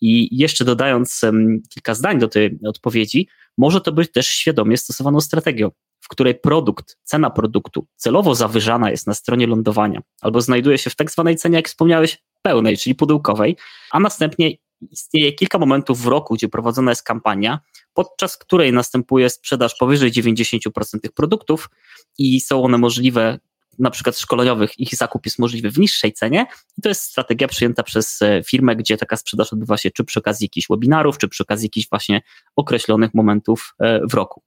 I 0.00 0.38
jeszcze 0.38 0.64
dodając 0.64 1.20
kilka 1.68 1.94
zdań 1.94 2.18
do 2.18 2.28
tej 2.28 2.58
odpowiedzi, 2.66 3.28
może 3.58 3.80
to 3.80 3.92
być 3.92 4.12
też 4.12 4.26
świadomie 4.26 4.76
stosowaną 4.76 5.20
strategią 5.20 5.70
której 6.10 6.34
produkt, 6.34 6.96
cena 7.02 7.30
produktu 7.30 7.86
celowo 7.96 8.34
zawyżana 8.34 8.90
jest 8.90 9.06
na 9.06 9.14
stronie 9.14 9.46
lądowania 9.46 10.00
albo 10.20 10.40
znajduje 10.40 10.78
się 10.78 10.90
w 10.90 10.96
tak 10.96 11.10
zwanej 11.10 11.36
cenie, 11.36 11.56
jak 11.56 11.68
wspomniałeś, 11.68 12.22
pełnej, 12.42 12.78
czyli 12.78 12.94
pudełkowej, 12.94 13.56
a 13.90 14.00
następnie 14.00 14.50
istnieje 14.90 15.32
kilka 15.32 15.58
momentów 15.58 16.02
w 16.02 16.06
roku, 16.06 16.34
gdzie 16.34 16.48
prowadzona 16.48 16.90
jest 16.90 17.02
kampania, 17.02 17.60
podczas 17.94 18.36
której 18.36 18.72
następuje 18.72 19.30
sprzedaż 19.30 19.74
powyżej 19.74 20.12
90% 20.12 21.00
tych 21.02 21.12
produktów 21.12 21.70
i 22.18 22.40
są 22.40 22.62
one 22.62 22.78
możliwe 22.78 23.38
na 23.78 23.90
przykład 23.90 24.18
szkoleniowych, 24.18 24.80
ich 24.80 24.94
zakup 24.94 25.26
jest 25.26 25.38
możliwy 25.38 25.70
w 25.70 25.78
niższej 25.78 26.12
cenie 26.12 26.46
i 26.78 26.82
to 26.82 26.88
jest 26.88 27.02
strategia 27.02 27.48
przyjęta 27.48 27.82
przez 27.82 28.22
e, 28.22 28.42
firmę, 28.46 28.76
gdzie 28.76 28.96
taka 28.96 29.16
sprzedaż 29.16 29.52
odbywa 29.52 29.76
się 29.76 29.90
czy 29.90 30.04
przy 30.04 30.18
okazji 30.18 30.44
jakichś 30.44 30.66
webinarów, 30.70 31.18
czy 31.18 31.28
przy 31.28 31.42
okazji 31.42 31.66
jakichś 31.66 31.88
właśnie 31.88 32.22
określonych 32.56 33.14
momentów 33.14 33.74
e, 33.78 34.00
w 34.06 34.14
roku. 34.14 34.42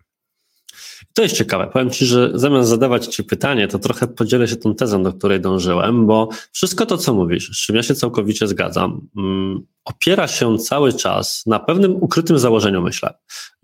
To 1.13 1.21
jest 1.21 1.35
ciekawe. 1.35 1.69
Powiem 1.73 1.89
Ci, 1.89 2.05
że 2.05 2.31
zamiast 2.33 2.69
zadawać 2.69 3.07
Ci 3.07 3.23
pytanie, 3.23 3.67
to 3.67 3.79
trochę 3.79 4.07
podzielę 4.07 4.47
się 4.47 4.55
tą 4.55 4.75
tezą, 4.75 5.03
do 5.03 5.13
której 5.13 5.41
dążyłem, 5.41 6.07
bo 6.07 6.29
wszystko 6.51 6.85
to, 6.85 6.97
co 6.97 7.13
mówisz, 7.13 7.49
z 7.49 7.65
czym 7.65 7.75
ja 7.75 7.83
się 7.83 7.95
całkowicie 7.95 8.47
zgadzam, 8.47 9.07
um, 9.15 9.65
opiera 9.85 10.27
się 10.27 10.57
cały 10.57 10.93
czas 10.93 11.43
na 11.45 11.59
pewnym 11.59 11.95
ukrytym 11.95 12.39
założeniu, 12.39 12.81
myślę, 12.81 13.13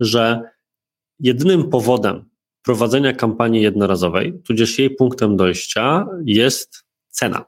że 0.00 0.42
jedynym 1.20 1.70
powodem 1.70 2.30
prowadzenia 2.62 3.12
kampanii 3.12 3.62
jednorazowej, 3.62 4.40
tudzież 4.44 4.78
jej 4.78 4.90
punktem 4.90 5.36
dojścia 5.36 6.06
jest 6.24 6.84
cena. 7.08 7.44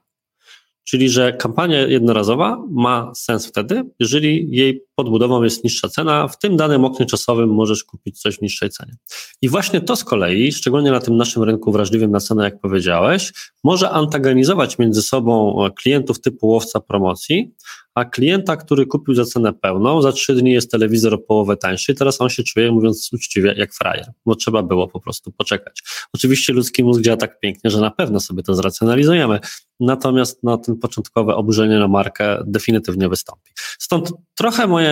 Czyli, 0.85 1.09
że 1.09 1.33
kampania 1.33 1.87
jednorazowa 1.87 2.59
ma 2.71 3.12
sens 3.14 3.47
wtedy, 3.47 3.83
jeżeli 3.99 4.49
jej 4.50 4.85
podbudową 5.02 5.42
jest 5.42 5.64
niższa 5.64 5.88
cena, 5.88 6.28
w 6.28 6.38
tym 6.38 6.56
danym 6.56 6.85
oknie 6.85 7.06
czasowym 7.06 7.54
możesz 7.54 7.85
kupić 7.85 8.21
coś 8.21 8.37
w 8.37 8.42
niższej 8.42 8.71
cenie. 8.71 8.97
I 9.42 9.49
właśnie 9.49 9.80
to 9.80 9.97
z 9.97 10.04
kolei, 10.04 10.52
szczególnie 10.52 10.90
na 10.90 11.00
tym 11.00 11.16
naszym 11.16 11.42
rynku 11.42 11.73
wrażliwym 11.73 12.11
na 12.11 12.21
cenę, 12.21 12.44
jak 12.44 12.61
powiedziałeś, 12.61 13.32
może 13.64 13.90
antagonizować 13.90 14.78
między 14.78 15.02
sobą 15.02 15.64
klientów 15.76 16.21
typu 16.21 16.47
łowca 16.47 16.80
promocji, 16.80 17.54
a 17.94 18.04
klienta, 18.04 18.56
który 18.56 18.87
kupił 18.87 19.14
za 19.14 19.25
cenę 19.25 19.52
pełną, 19.52 20.02
za 20.02 20.12
trzy 20.12 20.35
dni 20.35 20.52
jest 20.52 20.71
telewizor 20.71 21.14
o 21.14 21.18
połowę 21.18 21.56
tańszy 21.56 21.92
i 21.92 21.94
teraz 21.94 22.21
on 22.21 22.28
się 22.28 22.42
czuje, 22.42 22.73
mówiąc 22.73 23.11
uczciwie, 23.12 23.54
jak 23.56 23.75
frajer, 23.75 24.06
bo 24.26 24.35
trzeba 24.35 24.62
było 24.62 24.88
po 24.88 25.00
prostu 25.00 25.32
poczekać. 25.32 25.82
Oczywiście 26.14 26.52
ludzki 26.52 26.85
mózg 26.85 27.02
działa 27.02 27.16
tak 27.16 27.40
pięknie, 27.40 27.71
że 27.71 27.80
na 27.80 27.90
pewno 27.90 28.21
sobie 28.21 28.42
to 28.42 28.54
zracjonalizujemy, 28.54 29.38
natomiast 29.80 30.38
no, 30.42 30.59
ten 30.59 30.76
początkowe 30.76 31.35
oburzenie 31.35 31.78
na 31.78 31.88
markę 31.88 32.42
definitywnie 32.47 33.09
wystąpi. 33.09 33.50
Stąd 33.78 34.12
trochę 34.35 34.66
moje 34.66 34.91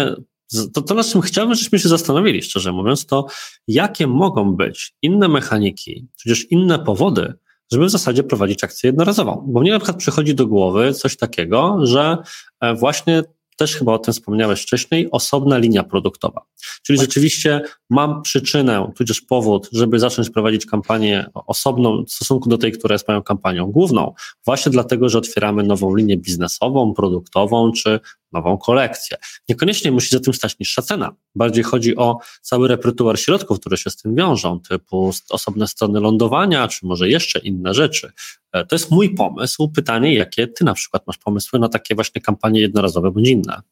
to, 0.75 0.83
to, 0.83 0.95
na 0.95 1.05
czym 1.05 1.21
chciałbym, 1.21 1.55
żebyśmy 1.55 1.79
się 1.79 1.89
zastanowili, 1.89 2.43
szczerze 2.43 2.73
mówiąc, 2.73 3.07
to 3.07 3.27
jakie 3.69 4.07
mogą 4.07 4.57
być 4.57 4.95
inne 5.03 5.29
mechaniki, 5.29 6.09
tudzież 6.23 6.51
inne 6.51 6.79
powody, 6.79 7.35
żeby 7.73 7.85
w 7.87 7.91
zasadzie 7.91 8.23
prowadzić 8.23 8.65
akcję 8.65 8.89
jednorazową. 8.89 9.45
Bo 9.49 9.61
mnie 9.61 9.73
na 9.73 9.79
przykład 9.79 9.97
przychodzi 9.97 10.35
do 10.35 10.47
głowy 10.47 10.95
coś 10.95 11.17
takiego, 11.17 11.79
że 11.83 12.17
e, 12.61 12.75
właśnie 12.75 13.23
też 13.61 13.77
chyba 13.77 13.93
o 13.93 13.99
tym 13.99 14.15
wspomniałeś 14.15 14.63
wcześniej, 14.63 15.11
osobna 15.11 15.59
linia 15.59 15.85
produktowa. 15.85 16.43
Czyli 16.83 16.99
tak. 16.99 17.09
rzeczywiście 17.09 17.61
mam 17.91 18.23
przyczynę, 18.23 18.93
tudzież 18.97 19.21
powód, 19.21 19.69
żeby 19.73 19.99
zacząć 19.99 20.31
prowadzić 20.31 20.67
kampanię 20.67 21.31
osobną 21.35 22.05
w 22.05 22.13
stosunku 22.13 22.49
do 22.49 22.59
tej, 22.59 22.73
która 22.73 22.93
jest 22.93 23.09
moją 23.09 23.23
kampanią 23.23 23.67
główną, 23.67 24.15
właśnie 24.47 24.73
dlatego, 24.73 25.09
że 25.09 25.19
otwieramy 25.19 25.63
nową 25.63 25.95
linię 25.95 26.17
biznesową, 26.17 26.95
produktową, 26.95 27.73
czy 27.73 28.01
nową 28.33 28.59
kolekcję. 28.59 29.17
Niekoniecznie 29.49 29.93
musi 29.93 30.11
za 30.11 30.21
tym 30.21 30.35
stać 30.35 30.59
niższa 30.59 30.83
cena. 30.83 31.13
Bardziej 31.35 31.65
chodzi 31.65 31.97
o 31.97 32.19
cały 32.43 32.69
repertuar 32.69 33.19
środków, 33.19 33.61
które 33.61 33.77
się 33.77 33.91
z 33.91 33.97
tym 33.97 34.15
wiążą, 34.15 34.61
typu 34.61 35.11
osobne 35.31 35.69
strony 35.69 36.01
lądowania, 36.01 36.69
czy 36.69 36.87
może 36.87 37.09
jeszcze 37.09 37.39
inne 37.39 37.75
rzeczy. 37.75 38.13
E, 38.53 38.67
to 38.67 38.75
jest 38.75 38.91
mój 38.91 39.15
pomysł. 39.15 39.69
Pytanie, 39.69 40.15
jakie 40.15 40.47
ty 40.47 40.65
na 40.65 40.75
przykład 40.75 41.07
masz 41.07 41.19
pomysły 41.19 41.59
na 41.59 41.69
takie 41.69 41.95
właśnie 41.95 42.21
kampanie 42.21 42.61
jednorazowe 42.61 43.11
bądź 43.11 43.29
inne? 43.29 43.63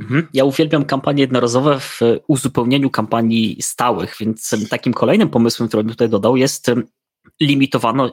Mhm. 0.00 0.28
Ja 0.32 0.44
uwielbiam 0.44 0.84
kampanie 0.84 1.20
jednorazowe 1.20 1.80
w 1.80 2.00
uzupełnieniu 2.28 2.90
kampanii 2.90 3.62
stałych, 3.62 4.16
więc 4.20 4.50
takim 4.70 4.92
kolejnym 4.92 5.30
pomysłem, 5.30 5.68
który 5.68 5.84
bym 5.84 5.92
tutaj 5.92 6.08
dodał, 6.08 6.36
jest 6.36 6.70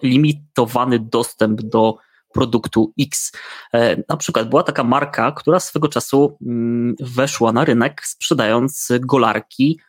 limitowany 0.04 1.00
dostęp 1.00 1.62
do 1.62 1.98
produktu 2.34 2.94
X. 3.00 3.32
E, 3.74 4.04
na 4.10 4.18
przykład 4.18 4.50
była 4.50 4.64
taka 4.64 4.84
marka, 4.84 5.32
która 5.32 5.60
swego 5.60 5.88
czasu 5.88 6.38
mm, 6.42 6.96
weszła 7.00 7.52
na 7.52 7.66
rynek 7.66 8.02
sprzedając 8.06 8.90
golarki 9.00 9.80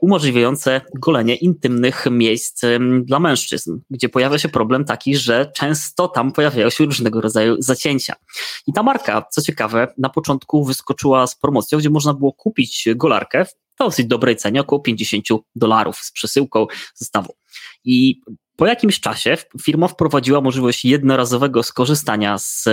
umożliwiające 0.00 0.80
golenie 0.94 1.34
intymnych 1.34 2.06
miejsc 2.10 2.62
dla 3.02 3.20
mężczyzn, 3.20 3.78
gdzie 3.90 4.08
pojawia 4.08 4.38
się 4.38 4.48
problem 4.48 4.84
taki, 4.84 5.16
że 5.16 5.52
często 5.56 6.08
tam 6.08 6.32
pojawiają 6.32 6.70
się 6.70 6.84
różnego 6.84 7.20
rodzaju 7.20 7.56
zacięcia. 7.58 8.14
I 8.66 8.72
ta 8.72 8.82
marka, 8.82 9.26
co 9.30 9.42
ciekawe, 9.42 9.94
na 9.98 10.08
początku 10.08 10.64
wyskoczyła 10.64 11.26
z 11.26 11.36
promocją, 11.36 11.78
gdzie 11.78 11.90
można 11.90 12.14
było 12.14 12.32
kupić 12.32 12.88
golarkę 12.96 13.44
w 13.44 13.54
dosyć 13.78 14.06
dobrej 14.06 14.36
cenie, 14.36 14.60
około 14.60 14.80
50 14.80 15.24
dolarów 15.54 15.96
z 15.96 16.12
przesyłką 16.12 16.66
zestawu. 16.94 17.34
I 17.84 18.20
po 18.60 18.66
jakimś 18.66 19.00
czasie 19.00 19.36
firma 19.62 19.88
wprowadziła 19.88 20.40
możliwość 20.40 20.84
jednorazowego 20.84 21.62
skorzystania 21.62 22.38
z 22.38 22.64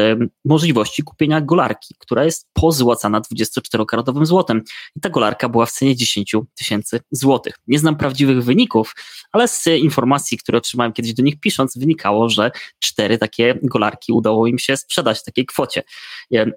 możliwości 0.46 1.04
kupienia 1.04 1.42
golarki, 1.42 1.96
która 2.00 2.26
jest 2.26 2.48
pozłacana 2.54 3.22
24-karatowym 3.22 4.26
złotem. 4.26 4.62
I 4.96 5.00
ta 5.02 5.10
golarka 5.10 5.50
była 5.50 5.66
w 5.66 5.72
cenie 5.72 5.96
10 5.96 6.36
tysięcy 6.56 7.00
złotych. 7.12 7.56
Nie 7.68 7.80
znam 7.80 7.96
prawdziwych 7.96 8.44
wyników, 8.44 8.96
ale 9.32 9.48
z 9.48 9.68
informacji, 9.68 10.38
które 10.38 10.58
otrzymałem 10.58 10.94
kiedyś 10.94 11.14
do 11.14 11.24
nich 11.24 11.40
pisząc, 11.40 11.78
wynikało, 11.78 12.30
że 12.30 12.52
cztery 12.80 13.18
takie 13.18 13.60
golarki 13.64 14.14
udało 14.14 14.48
im 14.48 14.60
się 14.60 14.78
sprzedać 14.78 15.20
w 15.20 15.24
takiej 15.24 15.46
kwocie. 15.46 15.84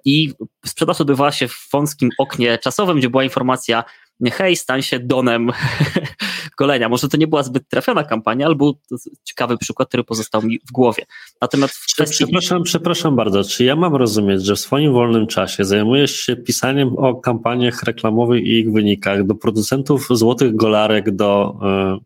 I 0.05 0.33
sprzedaż 0.65 1.01
odbywała 1.01 1.31
się 1.31 1.47
w 1.47 1.67
wąskim 1.73 2.09
oknie 2.17 2.57
czasowym, 2.57 2.97
gdzie 2.97 3.09
była 3.09 3.23
informacja, 3.23 3.83
hej, 4.31 4.55
stań 4.55 4.81
się 4.81 4.99
donem 4.99 5.51
golenia. 6.61 6.89
Może 6.89 7.09
to 7.09 7.17
nie 7.17 7.27
była 7.27 7.43
zbyt 7.43 7.67
trafiona 7.67 8.03
kampania, 8.03 8.45
ale 8.45 8.55
był 8.55 8.77
ciekawy 9.23 9.57
przykład, 9.57 9.87
który 9.87 10.03
pozostał 10.03 10.41
mi 10.41 10.59
w 10.59 10.71
głowie. 10.71 11.05
Natomiast 11.41 11.73
w 11.73 11.93
kwestii... 11.93 12.23
Przepraszam, 12.23 12.63
przepraszam 12.63 13.15
bardzo, 13.15 13.43
czy 13.43 13.63
ja 13.63 13.75
mam 13.75 13.95
rozumieć, 13.95 14.45
że 14.45 14.55
w 14.55 14.59
swoim 14.59 14.93
wolnym 14.93 15.27
czasie 15.27 15.65
zajmujesz 15.65 16.15
się 16.15 16.35
pisaniem 16.35 16.97
o 16.97 17.15
kampaniach 17.15 17.83
reklamowych 17.83 18.43
i 18.43 18.59
ich 18.59 18.71
wynikach 18.71 19.25
do 19.25 19.35
producentów 19.35 20.07
złotych 20.09 20.55
golarek, 20.55 21.15
do, 21.15 21.59
e, 21.63 21.97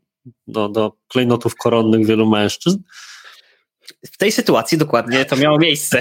do, 0.48 0.70
do 0.70 0.92
klejnotów 1.08 1.56
koronnych 1.56 2.06
wielu 2.06 2.30
mężczyzn? 2.30 2.78
W 4.12 4.18
tej 4.18 4.32
sytuacji 4.32 4.78
dokładnie 4.78 5.26
to 5.26 5.36
miało 5.36 5.60
miejsce. 5.60 6.00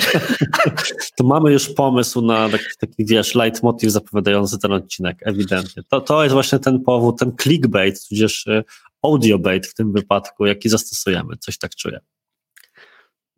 To 1.16 1.25
mamy 1.25 1.52
już 1.52 1.68
pomysł 1.68 2.20
na 2.23 2.49
taki, 2.49 2.64
taki 2.80 3.04
wiesz, 3.04 3.34
leitmotiv 3.34 3.90
zapowiadający 3.90 4.58
ten 4.58 4.73
odcinek, 4.73 5.18
ewidentnie. 5.23 5.82
To, 5.90 6.00
to 6.00 6.23
jest 6.23 6.32
właśnie 6.32 6.58
ten 6.58 6.80
powód, 6.80 7.18
ten 7.18 7.32
clickbait, 7.42 8.08
tudzież 8.08 8.46
e, 8.46 8.64
audiobait 9.02 9.66
w 9.66 9.75
tym 9.75 9.92
wypadku, 9.92 10.46
jaki 10.46 10.68
zastosujemy, 10.68 11.37
coś 11.37 11.58
tak 11.58 11.75
czuję. 11.75 12.00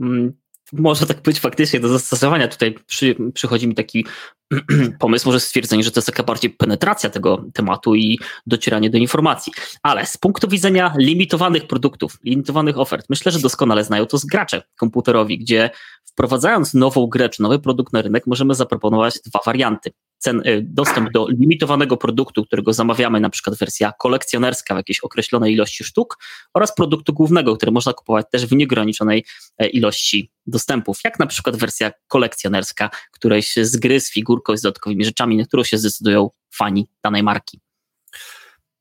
Mm, 0.00 0.32
może 0.72 1.06
tak 1.06 1.22
być 1.22 1.40
faktycznie 1.40 1.80
do 1.80 1.88
zastosowania. 1.88 2.48
Tutaj 2.48 2.74
przy, 2.86 3.16
przychodzi 3.34 3.68
mi 3.68 3.74
taki 3.74 4.06
pomysł, 4.98 5.28
może 5.28 5.40
stwierdzenie, 5.40 5.82
że 5.82 5.90
to 5.90 5.98
jest 5.98 6.06
taka 6.06 6.22
bardziej 6.22 6.50
penetracja 6.50 7.10
tego 7.10 7.44
tematu 7.54 7.94
i 7.94 8.18
docieranie 8.46 8.90
do 8.90 8.98
informacji. 8.98 9.52
Ale 9.82 10.06
z 10.06 10.16
punktu 10.16 10.48
widzenia 10.48 10.94
limitowanych 10.98 11.66
produktów, 11.66 12.18
limitowanych 12.24 12.78
ofert, 12.78 13.06
myślę, 13.08 13.32
że 13.32 13.38
doskonale 13.38 13.84
znają 13.84 14.06
to 14.06 14.18
z 14.18 14.24
gracze 14.24 14.62
komputerowi, 14.76 15.38
gdzie 15.38 15.70
wprowadzając 16.04 16.74
nową 16.74 17.06
grę 17.06 17.28
czy 17.28 17.42
nowy 17.42 17.58
produkt 17.58 17.92
na 17.92 18.02
rynek, 18.02 18.26
możemy 18.26 18.54
zaproponować 18.54 19.20
dwa 19.26 19.40
warianty 19.46 19.90
cen, 20.18 20.42
y, 20.46 20.62
dostęp 20.68 21.12
do 21.12 21.26
limitowanego 21.28 21.96
produktu, 21.96 22.44
którego 22.44 22.72
zamawiamy, 22.72 23.20
na 23.20 23.30
przykład 23.30 23.58
wersja 23.58 23.92
kolekcjonerska 23.98 24.74
w 24.74 24.76
jakiejś 24.76 25.00
określonej 25.00 25.54
ilości 25.54 25.84
sztuk 25.84 26.18
oraz 26.54 26.74
produktu 26.74 27.12
głównego, 27.12 27.56
który 27.56 27.72
można 27.72 27.92
kupować 27.92 28.26
też 28.32 28.46
w 28.46 28.52
nieograniczonej 28.52 29.24
e, 29.58 29.68
ilości 29.68 30.30
dostępów, 30.46 30.98
jak 31.04 31.18
na 31.18 31.26
przykład 31.26 31.56
wersja 31.56 31.92
kolekcjonerska 32.08 32.90
którejś 33.12 33.54
z 33.56 33.76
gry 33.76 34.00
z 34.00 34.12
figurką 34.12 34.35
i 34.54 34.58
z 34.58 34.62
dodatkowymi 34.62 35.04
rzeczami, 35.04 35.36
na 35.36 35.44
którą 35.44 35.64
się 35.64 35.78
zdecydują 35.78 36.30
fani 36.54 36.88
danej 37.04 37.22
marki. 37.22 37.60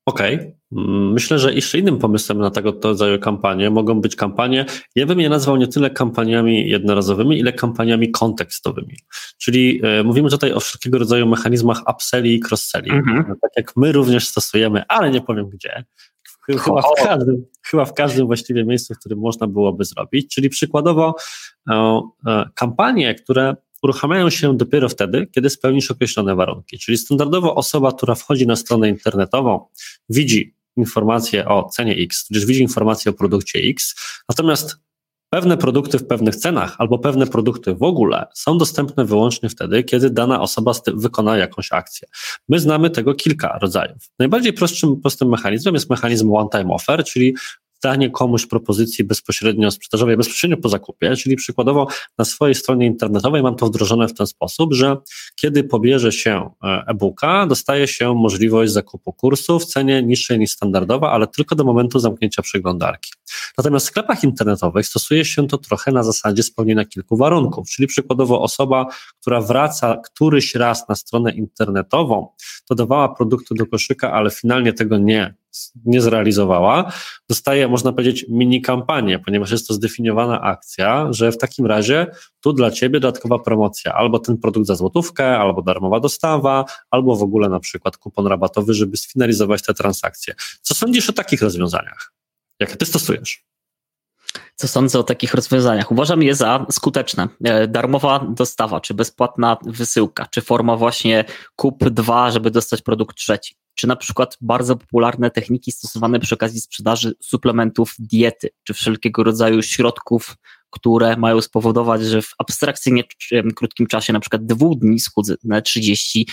Okej. 0.06 0.36
Okay. 0.36 0.56
Mm, 0.72 1.14
myślę, 1.14 1.40
że 1.40 1.54
jeszcze 1.54 1.78
innym 1.78 2.00
pomysłem 2.00 2.40
na 2.40 2.52
tego 2.52 2.74
rodzaju 2.84 3.20
kampanie 3.20 3.70
mogą 3.70 4.02
być 4.02 4.16
kampanie, 4.16 4.66
ja 4.96 5.06
bym 5.06 5.20
je 5.20 5.30
nazwał 5.30 5.58
nie 5.58 5.68
tyle 5.68 5.90
kampaniami 5.90 6.70
jednorazowymi, 6.70 7.40
ile 7.40 7.54
kampaniami 7.54 8.12
kontekstowymi. 8.12 8.98
Czyli 9.38 9.82
e, 9.84 10.04
mówimy 10.04 10.30
tutaj 10.30 10.54
o 10.54 10.60
wszelkiego 10.60 10.98
rodzaju 10.98 11.28
mechanizmach 11.28 11.82
upselli 11.90 12.36
i 12.36 12.42
cross-selli, 12.50 12.92
mhm. 12.92 13.36
tak 13.42 13.52
jak 13.58 13.72
my 13.76 13.92
również 13.92 14.28
stosujemy, 14.28 14.84
ale 14.88 15.12
nie 15.12 15.22
powiem 15.22 15.50
gdzie. 15.50 15.84
Chyba 16.60 16.82
w, 16.82 17.04
każdym, 17.04 17.46
chyba 17.64 17.86
w 17.86 17.94
każdym 17.94 18.28
właściwie 18.28 18.66
miejscu, 18.66 18.94
w 18.94 19.00
którym 19.00 19.20
można 19.20 19.48
byłoby 19.48 19.86
zrobić. 19.86 20.36
Czyli 20.36 20.50
przykładowo 20.50 21.16
e, 21.70 22.02
e, 22.28 22.50
kampanie, 22.56 23.16
które 23.16 23.56
uruchamiają 23.86 24.30
się 24.30 24.58
dopiero 24.58 24.90
wtedy, 24.90 25.28
kiedy 25.32 25.50
spełnisz 25.50 25.92
określone 25.92 26.36
warunki. 26.36 26.80
Czyli 26.80 26.98
standardowo 26.98 27.56
osoba, 27.56 27.92
która 27.92 28.16
wchodzi 28.16 28.48
na 28.48 28.56
stronę 28.56 28.90
internetową, 28.90 29.66
widzi 30.10 30.56
informację 30.78 31.48
o 31.48 31.70
cenie 31.70 31.96
X, 31.96 32.28
tudzież 32.28 32.46
widzi 32.46 32.62
informację 32.62 33.12
o 33.12 33.14
produkcie 33.14 33.60
X, 33.60 33.96
natomiast 34.30 34.78
pewne 35.30 35.58
produkty 35.58 36.00
w 36.00 36.08
pewnych 36.08 36.36
cenach 36.36 36.76
albo 36.78 37.00
pewne 37.00 37.28
produkty 37.28 37.76
w 37.76 37.84
ogóle 37.84 38.26
są 38.34 38.58
dostępne 38.58 39.06
wyłącznie 39.06 39.50
wtedy, 39.50 39.84
kiedy 39.84 40.10
dana 40.10 40.42
osoba 40.42 40.72
wykona 40.88 41.38
jakąś 41.38 41.72
akcję. 41.72 42.08
My 42.50 42.60
znamy 42.60 42.90
tego 42.90 43.14
kilka 43.14 43.60
rodzajów. 43.62 43.98
Najbardziej 44.20 44.54
prostym, 44.54 45.02
prostym 45.02 45.30
mechanizmem 45.30 45.74
jest 45.74 45.90
mechanizm 45.90 46.34
one-time 46.34 46.74
offer, 46.74 47.04
czyli 47.04 47.36
danie 47.86 48.10
komuś 48.10 48.46
propozycji 48.46 49.04
bezpośrednio 49.04 49.72
sprzedażowej, 49.72 50.18
bezpośrednio 50.18 50.58
po 50.58 50.70
zakupie, 50.70 51.16
czyli 51.16 51.36
przykładowo 51.36 51.88
na 52.18 52.26
swojej 52.26 52.56
stronie 52.56 52.86
internetowej 52.86 53.44
mam 53.44 53.56
to 53.56 53.66
wdrożone 53.66 54.08
w 54.08 54.14
ten 54.14 54.28
sposób, 54.28 54.74
że 54.74 54.98
kiedy 55.36 55.64
pobierze 55.64 56.12
się 56.12 56.50
e, 56.64 56.84
e-booka, 56.88 57.48
dostaje 57.48 57.88
się 57.88 58.14
możliwość 58.14 58.72
zakupu 58.72 59.14
kursu 59.14 59.60
w 59.60 59.66
cenie 59.66 60.04
niższej 60.04 60.40
niż 60.40 60.52
standardowa, 60.52 61.12
ale 61.12 61.28
tylko 61.28 61.56
do 61.56 61.64
momentu 61.64 62.00
zamknięcia 62.00 62.42
przeglądarki. 62.42 63.12
Natomiast 63.58 63.86
w 63.86 63.90
sklepach 63.90 64.24
internetowych 64.24 64.88
stosuje 64.88 65.26
się 65.26 65.48
to 65.48 65.58
trochę 65.58 65.92
na 65.92 66.04
zasadzie 66.04 66.44
spełnienia 66.44 66.86
kilku 66.86 67.18
warunków, 67.18 67.70
czyli 67.70 67.88
przykładowo 67.88 68.42
osoba, 68.42 68.86
która 69.22 69.42
wraca 69.42 69.98
któryś 70.06 70.56
raz 70.56 70.90
na 70.90 70.96
stronę 70.96 71.32
internetową, 71.32 72.28
dodawała 72.70 73.16
produktu 73.16 73.56
do 73.56 73.66
koszyka, 73.66 74.12
ale 74.12 74.32
finalnie 74.32 74.74
tego 74.74 74.98
nie 74.98 75.34
nie 75.86 76.02
zrealizowała, 76.02 76.92
dostaje, 77.30 77.68
można 77.68 77.92
powiedzieć, 77.92 78.26
mini 78.30 78.62
kampanię, 78.62 79.20
ponieważ 79.20 79.52
jest 79.52 79.68
to 79.68 79.74
zdefiniowana 79.74 80.42
akcja, 80.42 81.08
że 81.14 81.32
w 81.32 81.38
takim 81.38 81.66
razie 81.66 82.08
tu 82.42 82.54
dla 82.54 82.72
Ciebie 82.72 83.00
dodatkowa 83.00 83.40
promocja, 83.40 83.94
albo 83.94 84.20
ten 84.20 84.38
produkt 84.38 84.68
za 84.68 84.76
złotówkę, 84.76 85.38
albo 85.38 85.62
darmowa 85.62 86.00
dostawa, 86.00 86.66
albo 86.92 87.16
w 87.16 87.24
ogóle 87.24 87.50
na 87.50 87.60
przykład 87.60 87.98
kupon 87.98 88.28
rabatowy, 88.28 88.74
żeby 88.74 88.98
sfinalizować 88.98 89.62
te 89.62 89.74
transakcje. 89.74 90.36
Co 90.62 90.76
sądzisz 90.76 91.10
o 91.10 91.14
takich 91.14 91.42
rozwiązaniach? 91.42 92.14
Jakie 92.60 92.76
Ty 92.76 92.86
stosujesz? 92.86 93.46
Co 94.56 94.68
sądzę 94.68 95.00
o 95.00 95.04
takich 95.04 95.34
rozwiązaniach? 95.34 95.92
Uważam 95.92 96.24
je 96.24 96.36
za 96.36 96.66
skuteczne. 96.72 97.28
E, 97.44 97.68
darmowa 97.68 98.20
dostawa, 98.30 98.82
czy 98.82 98.94
bezpłatna 98.94 99.58
wysyłka, 99.66 100.26
czy 100.32 100.42
forma 100.42 100.78
właśnie 100.78 101.26
kup 101.56 101.90
dwa, 101.90 102.32
żeby 102.32 102.52
dostać 102.52 102.82
produkt 102.82 103.18
trzeci 103.18 103.56
czy 103.76 103.88
na 103.88 103.96
przykład 103.96 104.38
bardzo 104.42 104.76
popularne 104.76 105.32
techniki 105.32 105.72
stosowane 105.72 106.20
przy 106.20 106.36
okazji 106.36 106.62
sprzedaży 106.62 107.14
suplementów 107.22 107.94
diety, 108.00 108.50
czy 108.64 108.74
wszelkiego 108.74 109.24
rodzaju 109.24 109.62
środków, 109.62 110.36
które 110.70 111.18
mają 111.18 111.42
spowodować, 111.42 112.04
że 112.04 112.22
w 112.22 112.30
abstrakcyjnie 112.38 113.04
krótkim 113.56 113.88
czasie, 113.88 114.14
na 114.14 114.20
przykład 114.20 114.46
dwóch 114.46 114.80
dni, 114.80 115.00
schudzy 115.00 115.36
na 115.44 115.62
30 115.62 116.28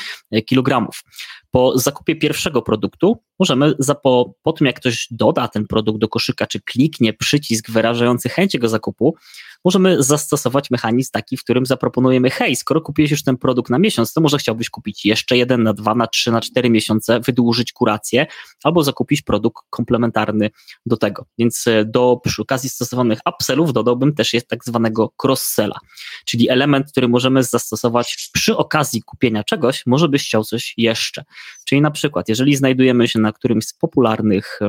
kg. 0.48 0.88
Po 1.54 1.78
zakupie 1.78 2.16
pierwszego 2.16 2.62
produktu 2.62 3.18
możemy, 3.38 3.74
za 3.78 3.94
po, 3.94 4.34
po 4.42 4.52
tym 4.52 4.66
jak 4.66 4.76
ktoś 4.76 5.08
doda 5.10 5.48
ten 5.48 5.66
produkt 5.66 6.00
do 6.00 6.08
koszyka, 6.08 6.46
czy 6.46 6.60
kliknie 6.60 7.12
przycisk 7.12 7.70
wyrażający 7.70 8.28
chęć 8.28 8.54
jego 8.54 8.68
zakupu, 8.68 9.16
możemy 9.64 10.02
zastosować 10.02 10.70
mechanizm 10.70 11.10
taki, 11.12 11.36
w 11.36 11.44
którym 11.44 11.66
zaproponujemy, 11.66 12.30
hej, 12.30 12.56
skoro 12.56 12.80
kupiłeś 12.80 13.10
już 13.10 13.22
ten 13.22 13.36
produkt 13.36 13.70
na 13.70 13.78
miesiąc, 13.78 14.12
to 14.12 14.20
może 14.20 14.38
chciałbyś 14.38 14.70
kupić 14.70 15.04
jeszcze 15.04 15.36
jeden 15.36 15.62
na 15.62 15.72
dwa, 15.72 15.94
na 15.94 16.06
trzy, 16.06 16.32
na 16.32 16.40
cztery 16.40 16.70
miesiące, 16.70 17.20
wydłużyć 17.20 17.72
kurację, 17.72 18.26
albo 18.64 18.82
zakupić 18.82 19.22
produkt 19.22 19.64
komplementarny 19.70 20.50
do 20.86 20.96
tego. 20.96 21.26
Więc 21.38 21.66
e, 21.66 21.84
do 21.84 22.20
przy 22.24 22.42
okazji 22.42 22.70
stosowanych 22.70 23.18
upsellów 23.34 23.72
dodałbym 23.72 24.14
też 24.14 24.32
jest 24.32 24.48
tak 24.48 24.64
zwanego 24.64 25.12
cross-sella, 25.24 25.78
czyli 26.24 26.48
element, 26.48 26.90
który 26.90 27.08
możemy 27.08 27.42
zastosować 27.42 28.30
przy 28.32 28.56
okazji 28.56 29.02
kupienia 29.02 29.44
czegoś, 29.44 29.86
może 29.86 30.08
byś 30.08 30.26
chciał 30.26 30.44
coś 30.44 30.74
jeszcze. 30.76 31.24
Czyli 31.64 31.80
na 31.80 31.90
przykład, 31.90 32.28
jeżeli 32.28 32.56
znajdujemy 32.56 33.08
się 33.08 33.18
na 33.18 33.32
którymś 33.32 33.64
z 33.64 33.74
popularnych 33.74 34.60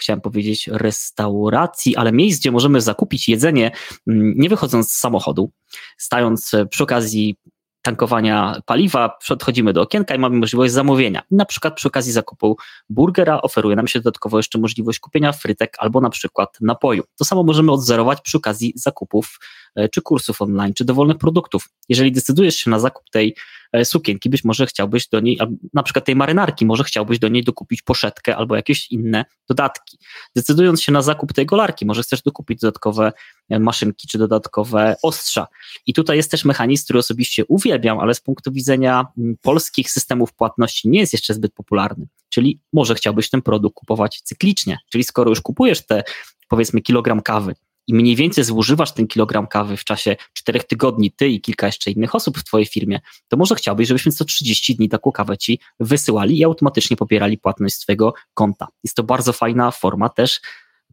chciałem 0.00 0.20
powiedzieć 0.20 0.68
restauracji, 0.72 1.96
ale 1.96 2.12
miejsc, 2.12 2.40
gdzie 2.40 2.50
możemy 2.50 2.80
zakupić 2.80 3.28
jedzenie, 3.28 3.70
mm, 4.06 4.34
nie 4.36 4.48
wychodząc 4.48 4.92
z 4.92 4.98
samochodu, 4.98 5.50
stając 5.98 6.54
e, 6.54 6.66
przy 6.66 6.82
okazji 6.82 7.36
tankowania 7.84 8.60
paliwa, 8.66 9.18
podchodzimy 9.28 9.72
do 9.72 9.82
okienka 9.82 10.14
i 10.14 10.18
mamy 10.18 10.36
możliwość 10.36 10.72
zamówienia. 10.72 11.22
Na 11.30 11.44
przykład 11.44 11.74
przy 11.74 11.88
okazji 11.88 12.12
zakupu 12.12 12.56
burgera 12.88 13.42
oferuje 13.42 13.76
nam 13.76 13.88
się 13.88 13.98
dodatkowo 13.98 14.36
jeszcze 14.36 14.58
możliwość 14.58 14.98
kupienia 14.98 15.32
frytek 15.32 15.76
albo 15.78 16.00
na 16.00 16.10
przykład 16.10 16.58
napoju. 16.60 17.02
To 17.18 17.24
samo 17.24 17.42
możemy 17.42 17.72
odzorować 17.72 18.20
przy 18.20 18.36
okazji 18.36 18.72
zakupów 18.76 19.38
e, 19.74 19.88
czy 19.88 20.02
kursów 20.02 20.42
online, 20.42 20.74
czy 20.74 20.84
dowolnych 20.84 21.18
produktów. 21.18 21.68
Jeżeli 21.88 22.12
decydujesz 22.12 22.56
się 22.56 22.70
na 22.70 22.78
zakup 22.78 23.10
tej 23.10 23.34
e, 23.72 23.84
sukienki, 23.84 24.30
być 24.30 24.44
może 24.44 24.66
chciałbyś 24.66 25.08
do 25.08 25.20
niej, 25.20 25.38
na 25.74 25.82
przykład 25.82 26.04
tej 26.04 26.16
marynarki, 26.16 26.66
może 26.66 26.84
chciałbyś 26.84 27.18
do 27.18 27.28
niej 27.28 27.44
dokupić 27.44 27.82
poszetkę 27.82 28.36
albo 28.36 28.56
jakieś 28.56 28.90
inne 28.90 29.24
dodatki. 29.48 29.98
Decydując 30.36 30.82
się 30.82 30.92
na 30.92 31.02
zakup 31.02 31.32
tej 31.32 31.46
golarki, 31.46 31.86
może 31.86 32.02
chcesz 32.02 32.22
dokupić 32.22 32.60
dodatkowe 32.60 33.12
e, 33.50 33.58
maszynki 33.58 34.08
czy 34.08 34.18
dodatkowe 34.18 34.96
ostrza. 35.02 35.46
I 35.86 35.94
tutaj 35.94 36.16
jest 36.16 36.30
też 36.30 36.44
mechanizm, 36.44 36.84
który 36.84 36.98
osobiście 36.98 37.44
uwielbiam, 37.44 37.73
ale 38.00 38.14
z 38.14 38.20
punktu 38.20 38.52
widzenia 38.52 39.06
mm, 39.18 39.36
polskich 39.42 39.90
systemów 39.90 40.32
płatności 40.32 40.88
nie 40.88 41.00
jest 41.00 41.12
jeszcze 41.12 41.34
zbyt 41.34 41.54
popularny. 41.54 42.06
Czyli 42.28 42.60
może 42.72 42.94
chciałbyś 42.94 43.30
ten 43.30 43.42
produkt 43.42 43.76
kupować 43.76 44.20
cyklicznie. 44.24 44.78
Czyli 44.90 45.04
skoro 45.04 45.30
już 45.30 45.40
kupujesz 45.40 45.86
te 45.86 46.04
powiedzmy 46.48 46.80
kilogram 46.80 47.20
kawy, 47.20 47.54
i 47.86 47.94
mniej 47.94 48.16
więcej 48.16 48.44
zużywasz 48.44 48.92
ten 48.92 49.06
kilogram 49.06 49.46
kawy 49.46 49.76
w 49.76 49.84
czasie 49.84 50.16
czterech 50.32 50.64
tygodni, 50.64 51.12
ty 51.12 51.28
i 51.28 51.40
kilka 51.40 51.66
jeszcze 51.66 51.90
innych 51.90 52.14
osób 52.14 52.38
w 52.38 52.44
twojej 52.44 52.66
firmie, 52.66 53.00
to 53.28 53.36
może 53.36 53.54
chciałbyś, 53.54 53.88
żebyśmy 53.88 54.12
co 54.12 54.24
30 54.24 54.76
dni 54.76 54.88
taką 54.88 55.12
kawę 55.12 55.38
ci 55.38 55.60
wysyłali 55.80 56.38
i 56.38 56.44
automatycznie 56.44 56.96
popierali 56.96 57.38
płatność 57.38 57.74
z 57.74 57.78
twojego 57.78 58.14
konta. 58.34 58.68
Jest 58.84 58.96
to 58.96 59.02
bardzo 59.02 59.32
fajna 59.32 59.70
forma 59.70 60.08
też 60.08 60.40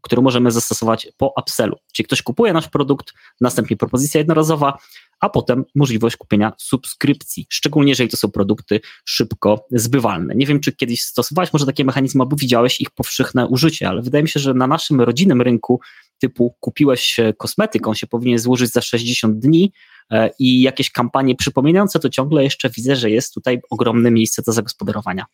którą 0.01 0.21
możemy 0.21 0.51
zastosować 0.51 1.07
po 1.17 1.33
upsellu. 1.41 1.77
Czyli 1.93 2.07
ktoś 2.07 2.21
kupuje 2.21 2.53
nasz 2.53 2.67
produkt, 2.67 3.13
następnie 3.41 3.77
propozycja 3.77 4.17
jednorazowa, 4.17 4.77
a 5.19 5.29
potem 5.29 5.65
możliwość 5.75 6.17
kupienia 6.17 6.53
subskrypcji, 6.57 7.47
szczególnie 7.49 7.91
jeżeli 7.91 8.09
to 8.09 8.17
są 8.17 8.31
produkty 8.31 8.79
szybko 9.05 9.65
zbywalne. 9.71 10.35
Nie 10.35 10.45
wiem, 10.45 10.59
czy 10.59 10.71
kiedyś 10.71 11.01
stosowałeś 11.01 11.53
może 11.53 11.65
takie 11.65 11.85
mechanizmy, 11.85 12.21
albo 12.21 12.35
widziałeś 12.35 12.81
ich 12.81 12.89
powszechne 12.89 13.47
użycie, 13.47 13.89
ale 13.89 14.01
wydaje 14.01 14.23
mi 14.23 14.29
się, 14.29 14.39
że 14.39 14.53
na 14.53 14.67
naszym 14.67 15.01
rodzinnym 15.01 15.41
rynku 15.41 15.79
typu 16.19 16.55
kupiłeś 16.59 17.17
kosmetyk, 17.37 17.87
on 17.87 17.95
się 17.95 18.07
powinien 18.07 18.39
złożyć 18.39 18.71
za 18.71 18.81
60 18.81 19.39
dni 19.39 19.71
e, 20.11 20.29
i 20.39 20.61
jakieś 20.61 20.91
kampanie 20.91 21.35
przypominające, 21.35 21.99
to 21.99 22.09
ciągle 22.09 22.43
jeszcze 22.43 22.69
widzę, 22.69 22.95
że 22.95 23.09
jest 23.09 23.33
tutaj 23.33 23.61
ogromne 23.69 24.11
miejsce 24.11 24.41
do 24.41 24.51
zagospodarowania. 24.51 25.25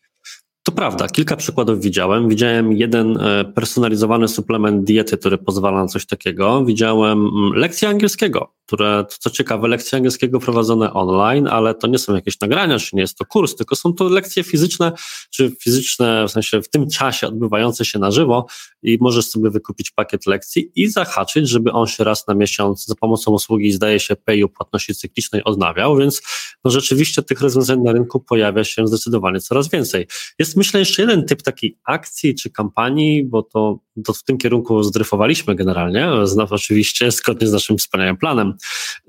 To 0.68 0.72
prawda, 0.72 1.08
kilka 1.08 1.36
przykładów 1.36 1.80
widziałem. 1.80 2.28
Widziałem 2.28 2.72
jeden 2.72 3.16
e, 3.20 3.44
personalizowany 3.44 4.28
suplement 4.28 4.84
diety, 4.84 5.16
który 5.16 5.38
pozwala 5.38 5.82
na 5.82 5.88
coś 5.88 6.06
takiego. 6.06 6.64
Widziałem 6.64 7.18
mm, 7.18 7.52
lekcje 7.54 7.88
angielskiego, 7.88 8.52
które, 8.68 9.04
co 9.08 9.30
ciekawe, 9.30 9.68
lekcje 9.68 9.96
angielskiego 9.96 10.40
prowadzone 10.40 10.92
online, 10.92 11.46
ale 11.46 11.74
to 11.74 11.86
nie 11.86 11.98
są 11.98 12.14
jakieś 12.14 12.40
nagrania, 12.40 12.78
czy 12.78 12.96
nie 12.96 13.02
jest 13.02 13.18
to 13.18 13.24
kurs, 13.24 13.56
tylko 13.56 13.76
są 13.76 13.92
to 13.92 14.04
lekcje 14.04 14.44
fizyczne, 14.44 14.92
czy 15.30 15.50
fizyczne, 15.60 16.24
w 16.28 16.30
sensie 16.30 16.62
w 16.62 16.68
tym 16.68 16.90
czasie 16.90 17.26
odbywające 17.26 17.84
się 17.84 17.98
na 17.98 18.10
żywo 18.10 18.46
i 18.82 18.98
możesz 19.00 19.26
sobie 19.26 19.50
wykupić 19.50 19.90
pakiet 19.90 20.26
lekcji 20.26 20.70
i 20.74 20.88
zahaczyć, 20.88 21.48
żeby 21.48 21.72
on 21.72 21.86
się 21.86 22.04
raz 22.04 22.26
na 22.26 22.34
miesiąc 22.34 22.86
za 22.86 22.94
pomocą 22.94 23.32
usługi, 23.32 23.72
zdaje 23.72 24.00
się, 24.00 24.16
payu 24.16 24.48
płatności 24.48 24.94
cyklicznej 24.94 25.44
odnawiał, 25.44 25.96
więc 25.96 26.22
no 26.64 26.70
rzeczywiście 26.70 27.22
tych 27.22 27.40
rozwiązań 27.40 27.80
na 27.80 27.92
rynku 27.92 28.20
pojawia 28.20 28.64
się 28.64 28.86
zdecydowanie 28.86 29.40
coraz 29.40 29.68
więcej. 29.68 30.06
Jest 30.38 30.56
myślę 30.56 30.80
jeszcze 30.80 31.02
jeden 31.02 31.24
typ 31.24 31.42
takiej 31.42 31.78
akcji 31.84 32.34
czy 32.34 32.50
kampanii, 32.50 33.24
bo 33.24 33.42
to, 33.42 33.78
to 34.04 34.12
w 34.12 34.22
tym 34.22 34.38
kierunku 34.38 34.82
zdryfowaliśmy 34.82 35.54
generalnie, 35.54 36.10
znaczy 36.24 36.54
oczywiście 36.54 37.10
zgodnie 37.10 37.46
z 37.46 37.52
naszym 37.52 37.78
wspaniałym 37.78 38.16
planem, 38.16 38.57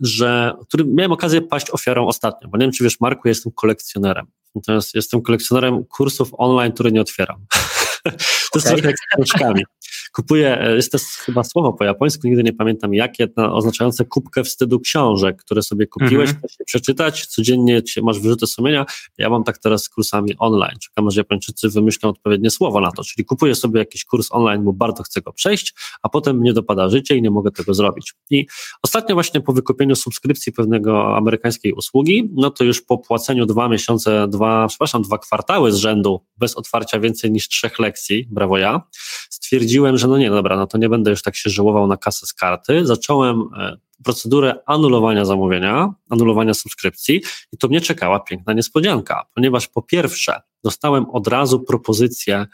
że 0.01 0.53
który 0.67 0.85
miałem 0.85 1.11
okazję 1.11 1.41
paść 1.41 1.69
ofiarą 1.69 2.07
ostatnio, 2.07 2.49
bo 2.49 2.57
nie 2.57 2.65
wiem, 2.65 2.71
czy 2.71 2.83
wiesz, 2.83 2.99
Marku, 2.99 3.27
jestem 3.27 3.51
kolekcjonerem. 3.51 4.25
Natomiast 4.55 4.95
jestem 4.95 5.21
kolekcjonerem 5.21 5.85
kursów 5.85 6.29
online, 6.37 6.71
które 6.71 6.91
nie 6.91 7.01
otwieram. 7.01 7.45
to 8.51 8.59
jest 8.59 8.67
trochę 8.67 8.87
jak 8.87 8.95
z 8.97 9.15
książkami 9.15 9.63
kupuję, 10.13 10.61
e, 10.61 10.75
jest 10.75 10.91
to 10.91 10.97
chyba 11.25 11.43
słowo 11.43 11.73
po 11.73 11.83
japońsku, 11.83 12.27
nigdy 12.27 12.43
nie 12.43 12.53
pamiętam 12.53 12.93
jakie, 12.93 13.27
oznaczające 13.35 14.05
kubkę 14.05 14.43
wstydu 14.43 14.79
książek, 14.79 15.37
które 15.37 15.61
sobie 15.61 15.87
kupiłeś, 15.87 16.29
mhm. 16.29 16.49
się 16.49 16.63
przeczytać, 16.65 17.25
codziennie 17.25 17.81
masz 18.03 18.19
wyrzuty 18.19 18.47
sumienia. 18.47 18.85
Ja 19.17 19.29
mam 19.29 19.43
tak 19.43 19.57
teraz 19.57 19.83
z 19.83 19.89
kursami 19.89 20.37
online. 20.37 20.75
Czekam, 20.81 21.07
aż 21.07 21.15
Japończycy 21.15 21.69
wymyślą 21.69 22.09
odpowiednie 22.09 22.49
słowo 22.49 22.81
na 22.81 22.91
to, 22.91 23.03
czyli 23.03 23.25
kupuję 23.25 23.55
sobie 23.55 23.79
jakiś 23.79 24.05
kurs 24.05 24.27
online, 24.31 24.63
bo 24.63 24.73
bardzo 24.73 25.03
chcę 25.03 25.21
go 25.21 25.33
przejść, 25.33 25.73
a 26.01 26.09
potem 26.09 26.37
mnie 26.37 26.53
dopada 26.53 26.89
życie 26.89 27.15
i 27.15 27.21
nie 27.21 27.31
mogę 27.31 27.51
tego 27.51 27.73
zrobić. 27.73 28.13
I 28.29 28.47
ostatnio 28.83 29.15
właśnie 29.15 29.41
po 29.41 29.53
wykupieniu 29.53 29.95
subskrypcji 29.95 30.53
pewnego 30.53 31.17
amerykańskiej 31.17 31.73
usługi, 31.73 32.29
no 32.33 32.49
to 32.49 32.63
już 32.63 32.81
po 32.81 32.97
płaceniu 32.97 33.45
dwa 33.45 33.69
miesiące, 33.69 34.27
dwa, 34.27 34.67
przepraszam, 34.67 35.01
dwa 35.01 35.17
kwartały 35.17 35.71
z 35.71 35.75
rzędu 35.75 36.25
bez 36.37 36.55
otwarcia 36.55 36.99
więcej 36.99 37.31
niż 37.31 37.47
trzech 37.47 37.79
lekcji, 37.79 38.27
brawo 38.31 38.57
ja, 38.57 38.81
stwierdziłem, 39.29 39.97
że 39.99 40.07
no 40.07 40.17
nie, 40.17 40.29
dobra, 40.29 40.57
no 40.57 40.67
to 40.67 40.77
nie 40.77 40.89
będę 40.89 41.11
już 41.11 41.21
tak 41.21 41.35
się 41.35 41.49
żałował 41.49 41.87
na 41.87 41.97
kasę 41.97 42.27
z 42.27 42.33
karty. 42.33 42.85
Zacząłem 42.85 43.41
e, 43.57 43.77
procedurę 44.03 44.55
anulowania 44.65 45.25
zamówienia, 45.25 45.93
anulowania 46.09 46.53
subskrypcji 46.53 47.21
i 47.51 47.57
to 47.57 47.67
mnie 47.67 47.81
czekała 47.81 48.19
piękna 48.19 48.53
niespodzianka, 48.53 49.25
ponieważ 49.35 49.67
po 49.67 49.81
pierwsze 49.81 50.41
dostałem 50.63 51.09
od 51.09 51.27
razu 51.27 51.59
propozycję 51.59 52.45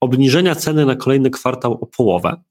obniżenia 0.00 0.54
ceny 0.54 0.86
na 0.86 0.96
kolejny 0.96 1.30
kwartał 1.30 1.72
o 1.72 1.86
połowę, 1.86 2.42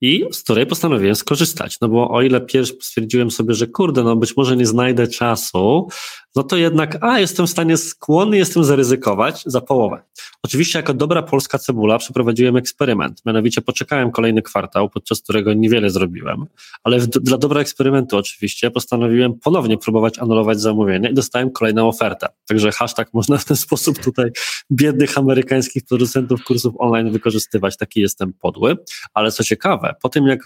i 0.00 0.24
z 0.32 0.42
której 0.42 0.66
postanowiłem 0.66 1.14
skorzystać. 1.14 1.80
No 1.80 1.88
bo 1.88 2.10
o 2.10 2.22
ile 2.22 2.40
pierwszy 2.40 2.74
stwierdziłem 2.80 3.30
sobie, 3.30 3.54
że 3.54 3.66
kurde, 3.66 4.04
no 4.04 4.16
być 4.16 4.36
może 4.36 4.56
nie 4.56 4.66
znajdę 4.66 5.08
czasu, 5.08 5.88
no 6.36 6.42
to 6.42 6.56
jednak, 6.56 6.98
a 7.00 7.18
jestem 7.18 7.46
w 7.46 7.50
stanie 7.50 7.76
skłonny, 7.76 8.36
jestem 8.36 8.64
zaryzykować 8.64 9.42
za 9.46 9.60
połowę. 9.60 10.02
Oczywiście 10.42 10.78
jako 10.78 10.94
dobra 10.94 11.22
polska 11.22 11.58
cebula 11.58 11.98
przeprowadziłem 11.98 12.56
eksperyment, 12.56 13.22
mianowicie 13.26 13.60
poczekałem 13.60 14.10
kolejny 14.10 14.42
kwartał, 14.42 14.90
podczas 14.90 15.22
którego 15.22 15.52
niewiele 15.54 15.90
zrobiłem, 15.90 16.46
ale 16.84 16.98
w, 16.98 17.06
dla 17.06 17.38
dobra 17.38 17.60
eksperymentu 17.60 18.16
oczywiście 18.16 18.70
postanowiłem 18.70 19.34
ponownie 19.34 19.78
próbować 19.78 20.18
anulować 20.18 20.60
zamówienie 20.60 21.10
i 21.10 21.14
dostałem 21.14 21.50
kolejną 21.50 21.88
ofertę. 21.88 22.28
Także 22.48 22.72
hashtag 22.72 23.14
można 23.14 23.38
w 23.38 23.44
ten 23.44 23.56
sposób 23.56 23.98
tutaj 23.98 24.30
biednych 24.72 25.18
amerykańskich 25.18 25.84
producentów 25.84 26.44
kursów 26.44 26.74
online 26.78 27.10
wykorzystywać. 27.10 27.76
Taki 27.76 28.00
jestem 28.00 28.32
podły, 28.32 28.76
ale 29.14 29.32
co 29.32 29.44
ciekawe, 29.44 29.87
po 30.02 30.08
tym 30.08 30.26
jak 30.26 30.44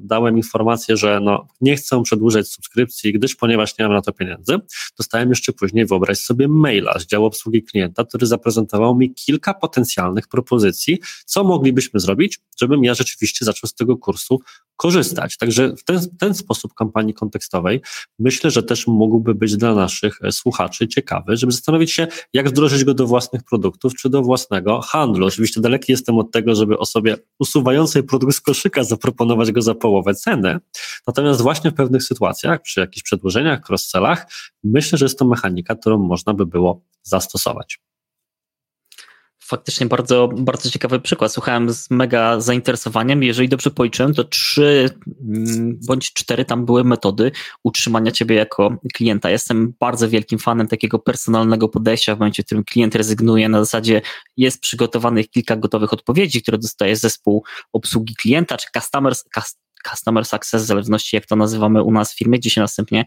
dałem 0.00 0.36
informację, 0.36 0.96
że 0.96 1.20
no, 1.22 1.46
nie 1.60 1.76
chcę 1.76 2.02
przedłużać 2.02 2.48
subskrypcji, 2.48 3.12
gdyż 3.12 3.34
ponieważ 3.34 3.78
nie 3.78 3.84
mam 3.84 3.94
na 3.94 4.02
to 4.02 4.12
pieniędzy, 4.12 4.58
dostałem 4.98 5.28
jeszcze 5.28 5.52
później, 5.52 5.86
wyobraź 5.86 6.18
sobie, 6.18 6.48
maila 6.48 6.98
z 6.98 7.06
działu 7.06 7.26
obsługi 7.26 7.62
klienta, 7.62 8.04
który 8.04 8.26
zaprezentował 8.26 8.96
mi 8.96 9.14
kilka 9.14 9.54
potencjalnych 9.54 10.28
propozycji, 10.28 10.98
co 11.24 11.44
moglibyśmy 11.44 12.00
zrobić, 12.00 12.40
żebym 12.60 12.84
ja 12.84 12.94
rzeczywiście 12.94 13.44
zaczął 13.44 13.68
z 13.68 13.74
tego 13.74 13.96
kursu 13.96 14.40
korzystać. 14.76 15.36
Także 15.36 15.76
w 15.76 15.84
ten, 15.84 16.00
ten 16.18 16.34
sposób 16.34 16.74
kampanii 16.74 17.14
kontekstowej 17.14 17.80
myślę, 18.18 18.50
że 18.50 18.62
też 18.62 18.86
mógłby 18.86 19.34
być 19.34 19.56
dla 19.56 19.74
naszych 19.74 20.18
e, 20.22 20.32
słuchaczy 20.32 20.88
ciekawy, 20.88 21.36
żeby 21.36 21.52
zastanowić 21.52 21.92
się, 21.92 22.06
jak 22.32 22.48
wdrożyć 22.48 22.84
go 22.84 22.94
do 22.94 23.06
własnych 23.06 23.42
produktów 23.42 23.94
czy 23.94 24.10
do 24.10 24.22
własnego 24.22 24.80
handlu. 24.80 25.26
Oczywiście 25.26 25.60
daleki 25.60 25.92
jestem 25.92 26.18
od 26.18 26.30
tego, 26.30 26.54
żeby 26.54 26.78
osobie 26.78 27.16
usuwającej 27.38 28.02
produkt 28.02 28.34
koszyka 28.52 28.84
zaproponować 28.84 29.52
go 29.52 29.62
za 29.62 29.74
połowę 29.74 30.14
ceny. 30.14 30.58
Natomiast 31.06 31.40
właśnie 31.40 31.70
w 31.70 31.74
pewnych 31.74 32.02
sytuacjach, 32.02 32.62
przy 32.62 32.80
jakichś 32.80 33.02
przedłużeniach, 33.02 33.60
cross-sellach, 33.68 34.26
myślę, 34.64 34.98
że 34.98 35.04
jest 35.04 35.18
to 35.18 35.24
mechanika, 35.24 35.74
którą 35.74 35.98
można 35.98 36.34
by 36.34 36.46
było 36.46 36.80
zastosować 37.02 37.80
faktycznie 39.52 39.86
bardzo, 39.86 40.28
bardzo 40.28 40.70
ciekawy 40.70 41.00
przykład. 41.00 41.32
Słuchałem 41.32 41.72
z 41.72 41.90
mega 41.90 42.40
zainteresowaniem. 42.40 43.22
Jeżeli 43.22 43.48
dobrze 43.48 43.70
policzyłem, 43.70 44.14
to 44.14 44.24
trzy 44.24 44.90
mm, 45.20 45.78
bądź 45.86 46.12
cztery 46.12 46.44
tam 46.44 46.66
były 46.66 46.84
metody 46.84 47.32
utrzymania 47.64 48.10
ciebie 48.10 48.36
jako 48.36 48.76
klienta. 48.94 49.30
Jestem 49.30 49.74
bardzo 49.80 50.08
wielkim 50.08 50.38
fanem 50.38 50.68
takiego 50.68 50.98
personalnego 50.98 51.68
podejścia 51.68 52.16
w 52.16 52.18
momencie, 52.18 52.42
w 52.42 52.46
którym 52.46 52.64
klient 52.64 52.94
rezygnuje. 52.94 53.48
Na 53.48 53.58
zasadzie 53.58 54.02
jest 54.36 54.60
przygotowanych 54.60 55.30
kilka 55.30 55.56
gotowych 55.56 55.92
odpowiedzi, 55.92 56.42
które 56.42 56.58
dostaje 56.58 56.96
zespół 56.96 57.44
obsługi 57.72 58.14
klienta, 58.14 58.56
czy 58.56 58.66
customers, 58.74 59.24
customer 59.90 60.24
success, 60.24 60.62
w 60.62 60.66
zależności 60.66 61.16
jak 61.16 61.26
to 61.26 61.36
nazywamy 61.36 61.82
u 61.82 61.92
nas 61.92 62.12
w 62.12 62.18
firmie, 62.18 62.38
gdzie 62.38 62.50
się 62.50 62.60
następnie 62.60 63.04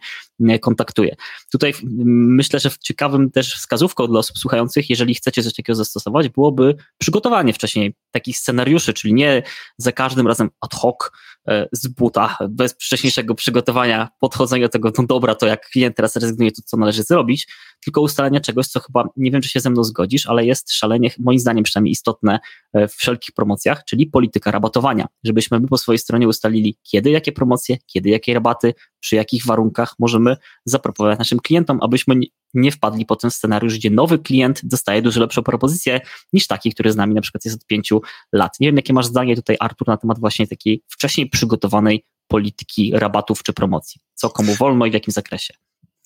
e, 0.47 0.59
kontaktuje. 0.59 1.15
Tutaj 1.51 1.73
myślę, 2.05 2.59
że 2.59 2.69
ciekawym 2.83 3.31
też 3.31 3.55
wskazówką 3.55 4.07
dla 4.07 4.19
osób 4.19 4.37
słuchających, 4.37 4.89
jeżeli 4.89 5.15
chcecie 5.15 5.43
coś 5.43 5.53
takiego 5.53 5.75
zastosować, 5.75 6.29
byłoby 6.29 6.75
przygotowanie 6.97 7.53
wcześniej 7.53 7.95
takich 8.15 8.37
scenariuszy, 8.37 8.93
czyli 8.93 9.13
nie 9.13 9.43
za 9.77 9.91
każdym 9.91 10.27
razem 10.27 10.49
ad 10.61 10.73
hoc 10.73 11.11
e, 11.47 11.67
z 11.71 11.87
buta, 11.87 12.37
bez 12.49 12.73
wcześniejszego 12.73 13.35
przygotowania, 13.35 14.09
podchodzenia 14.19 14.65
do 14.65 14.69
tego, 14.69 14.91
no 14.97 15.05
dobra, 15.05 15.35
to 15.35 15.45
jak 15.45 15.69
klient 15.69 15.95
teraz 15.95 16.15
rezygnuje, 16.15 16.51
to 16.51 16.61
co 16.65 16.77
należy 16.77 17.03
zrobić, 17.03 17.47
tylko 17.83 18.01
ustalenia 18.01 18.39
czegoś, 18.39 18.67
co 18.67 18.79
chyba, 18.79 19.07
nie 19.17 19.31
wiem, 19.31 19.41
czy 19.41 19.49
się 19.49 19.59
ze 19.59 19.69
mną 19.69 19.83
zgodzisz, 19.83 20.27
ale 20.27 20.45
jest 20.45 20.73
szalenie, 20.73 21.11
moim 21.19 21.39
zdaniem 21.39 21.63
przynajmniej 21.63 21.91
istotne 21.91 22.39
e, 22.73 22.87
w 22.87 22.93
wszelkich 22.93 23.31
promocjach, 23.35 23.83
czyli 23.85 24.07
polityka 24.07 24.51
rabatowania, 24.51 25.07
żebyśmy 25.23 25.59
my 25.59 25.67
po 25.67 25.77
swojej 25.77 25.99
stronie 25.99 26.27
ustalili, 26.27 26.77
kiedy 26.83 27.09
jakie 27.09 27.31
promocje, 27.31 27.77
kiedy 27.85 28.09
jakie 28.09 28.33
rabaty, 28.33 28.73
przy 29.05 29.15
jakich 29.15 29.45
warunkach 29.45 29.95
możemy 29.99 30.37
zaproponować 30.65 31.19
naszym 31.19 31.39
klientom, 31.39 31.79
abyśmy 31.81 32.15
nie 32.53 32.71
wpadli 32.71 33.05
po 33.05 33.15
ten 33.15 33.31
scenariusz, 33.31 33.75
gdzie 33.77 33.89
nowy 33.89 34.19
klient 34.19 34.61
dostaje 34.63 35.01
dużo 35.01 35.19
lepszą 35.19 35.43
propozycję 35.43 36.01
niż 36.33 36.47
taki, 36.47 36.71
który 36.71 36.91
z 36.91 36.95
nami 36.95 37.15
na 37.15 37.21
przykład 37.21 37.45
jest 37.45 37.57
od 37.57 37.65
pięciu 37.65 38.01
lat. 38.33 38.59
Nie 38.59 38.67
wiem, 38.67 38.75
jakie 38.75 38.93
masz 38.93 39.05
zdanie 39.05 39.35
tutaj, 39.35 39.57
Artur, 39.59 39.87
na 39.87 39.97
temat 39.97 40.19
właśnie 40.19 40.47
takiej 40.47 40.83
wcześniej 40.87 41.29
przygotowanej 41.29 42.05
polityki 42.27 42.91
rabatów 42.93 43.43
czy 43.43 43.53
promocji. 43.53 44.01
Co 44.13 44.29
komu 44.29 44.55
wolno 44.55 44.85
i 44.85 44.91
w 44.91 44.93
jakim 44.93 45.11
zakresie? 45.11 45.53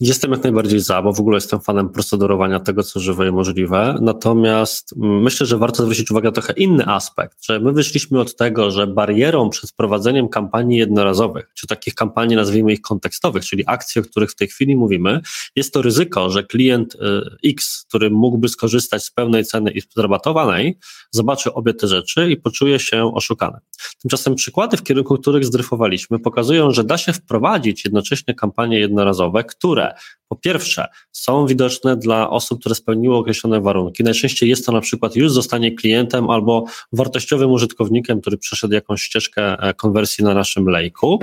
Jestem 0.01 0.31
jak 0.31 0.43
najbardziej 0.43 0.79
za, 0.79 1.01
bo 1.01 1.13
w 1.13 1.19
ogóle 1.19 1.38
jestem 1.38 1.59
fanem 1.59 1.89
procedurowania 1.89 2.59
tego, 2.59 2.83
co 2.83 2.99
żywe 2.99 3.27
i 3.27 3.31
możliwe. 3.31 3.97
Natomiast 4.01 4.93
myślę, 4.97 5.45
że 5.45 5.57
warto 5.57 5.83
zwrócić 5.83 6.12
uwagę 6.12 6.27
na 6.27 6.31
trochę 6.31 6.53
inny 6.53 6.85
aspekt, 6.85 7.45
że 7.45 7.59
my 7.59 7.71
wyszliśmy 7.71 8.19
od 8.19 8.35
tego, 8.35 8.71
że 8.71 8.88
barierą 8.88 9.49
przed 9.49 9.71
prowadzeniem 9.71 10.29
kampanii 10.29 10.77
jednorazowych, 10.77 11.51
czy 11.53 11.67
takich 11.67 11.95
kampanii, 11.95 12.35
nazwijmy 12.35 12.73
ich 12.73 12.81
kontekstowych, 12.81 13.45
czyli 13.45 13.63
akcji, 13.67 14.01
o 14.01 14.03
których 14.03 14.31
w 14.31 14.35
tej 14.35 14.47
chwili 14.47 14.75
mówimy, 14.75 15.21
jest 15.55 15.73
to 15.73 15.81
ryzyko, 15.81 16.29
że 16.29 16.43
klient 16.43 16.95
y, 16.95 17.49
X, 17.49 17.85
który 17.88 18.09
mógłby 18.09 18.49
skorzystać 18.49 19.03
z 19.03 19.12
pełnej 19.12 19.45
ceny 19.45 19.71
i 19.71 19.81
zrabatowanej, 19.95 20.77
zobaczy 21.12 21.53
obie 21.53 21.73
te 21.73 21.88
rzeczy 21.88 22.31
i 22.31 22.38
poczuje 22.38 22.79
się 22.79 23.13
oszukany. 23.13 23.57
Tymczasem 24.01 24.35
przykłady, 24.35 24.77
w 24.77 24.83
kierunku 24.83 25.17
których 25.17 25.45
zdryfowaliśmy, 25.45 26.19
pokazują, 26.19 26.71
że 26.71 26.83
da 26.83 26.97
się 26.97 27.13
wprowadzić 27.13 27.85
jednocześnie 27.85 28.33
kampanie 28.33 28.79
jednorazowe, 28.79 29.43
które 29.43 29.88
po 30.28 30.36
pierwsze 30.36 30.86
są 31.12 31.45
widoczne 31.45 31.97
dla 31.97 32.30
osób, 32.30 32.60
które 32.60 32.75
spełniły 32.75 33.17
określone 33.17 33.62
warunki. 33.62 34.04
Najczęściej 34.04 34.49
jest 34.49 34.65
to 34.65 34.71
na 34.71 34.82
przykład 34.82 35.15
już 35.15 35.32
zostanie 35.32 35.75
klientem 35.75 36.30
albo 36.30 36.65
wartościowym 36.93 37.52
użytkownikiem, 37.52 38.21
który 38.21 38.38
przeszedł 38.38 38.73
jakąś 38.73 39.02
ścieżkę 39.02 39.58
e, 39.60 39.73
konwersji 39.73 40.23
na 40.23 40.34
naszym 40.34 40.65
lejku, 40.65 41.19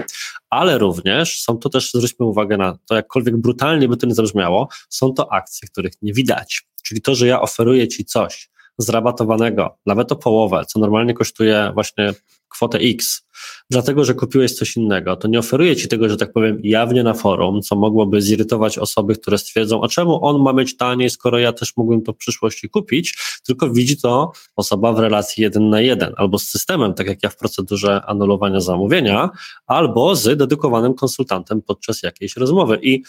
ale 0.50 0.78
również 0.78 1.40
są 1.40 1.58
to 1.58 1.68
też, 1.68 1.90
zwróćmy 1.94 2.26
uwagę 2.26 2.56
na 2.56 2.78
to, 2.86 2.94
jakkolwiek 2.94 3.36
brutalnie 3.36 3.88
by 3.88 3.96
to 3.96 4.06
nie 4.06 4.14
zabrzmiało, 4.14 4.68
są 4.88 5.12
to 5.12 5.32
akcje, 5.32 5.68
których 5.68 5.92
nie 6.02 6.12
widać. 6.12 6.66
Czyli 6.82 7.02
to, 7.02 7.14
że 7.14 7.26
ja 7.26 7.40
oferuję 7.40 7.88
Ci 7.88 8.04
coś 8.04 8.50
zrabatowanego, 8.78 9.78
nawet 9.86 10.12
o 10.12 10.16
połowę, 10.16 10.64
co 10.68 10.78
normalnie 10.78 11.14
kosztuje 11.14 11.70
właśnie 11.74 12.14
kwotę 12.56 12.78
X, 12.78 13.26
dlatego 13.70 14.04
że 14.04 14.14
kupiłeś 14.14 14.52
coś 14.52 14.76
innego, 14.76 15.16
to 15.16 15.28
nie 15.28 15.38
oferuje 15.38 15.76
ci 15.76 15.88
tego, 15.88 16.08
że 16.08 16.16
tak 16.16 16.32
powiem, 16.32 16.58
jawnie 16.62 17.02
na 17.02 17.14
forum, 17.14 17.62
co 17.62 17.76
mogłoby 17.76 18.22
zirytować 18.22 18.78
osoby, 18.78 19.14
które 19.14 19.38
stwierdzą, 19.38 19.84
a 19.84 19.88
czemu 19.88 20.24
on 20.24 20.42
ma 20.42 20.52
mieć 20.52 20.76
taniej, 20.76 21.10
skoro 21.10 21.38
ja 21.38 21.52
też 21.52 21.76
mógłbym 21.76 22.02
to 22.02 22.12
w 22.12 22.16
przyszłości 22.16 22.68
kupić, 22.68 23.18
tylko 23.46 23.70
widzi 23.70 23.96
to 23.96 24.32
osoba 24.56 24.92
w 24.92 24.98
relacji 24.98 25.42
jeden 25.42 25.68
na 25.68 25.80
jeden, 25.80 26.12
albo 26.16 26.38
z 26.38 26.44
systemem, 26.44 26.94
tak 26.94 27.06
jak 27.06 27.22
ja 27.22 27.28
w 27.28 27.36
procedurze 27.36 28.02
anulowania 28.06 28.60
zamówienia, 28.60 29.30
albo 29.66 30.16
z 30.16 30.38
dedykowanym 30.38 30.94
konsultantem 30.94 31.62
podczas 31.62 32.02
jakiejś 32.02 32.36
rozmowy. 32.36 32.78
I 32.82 33.02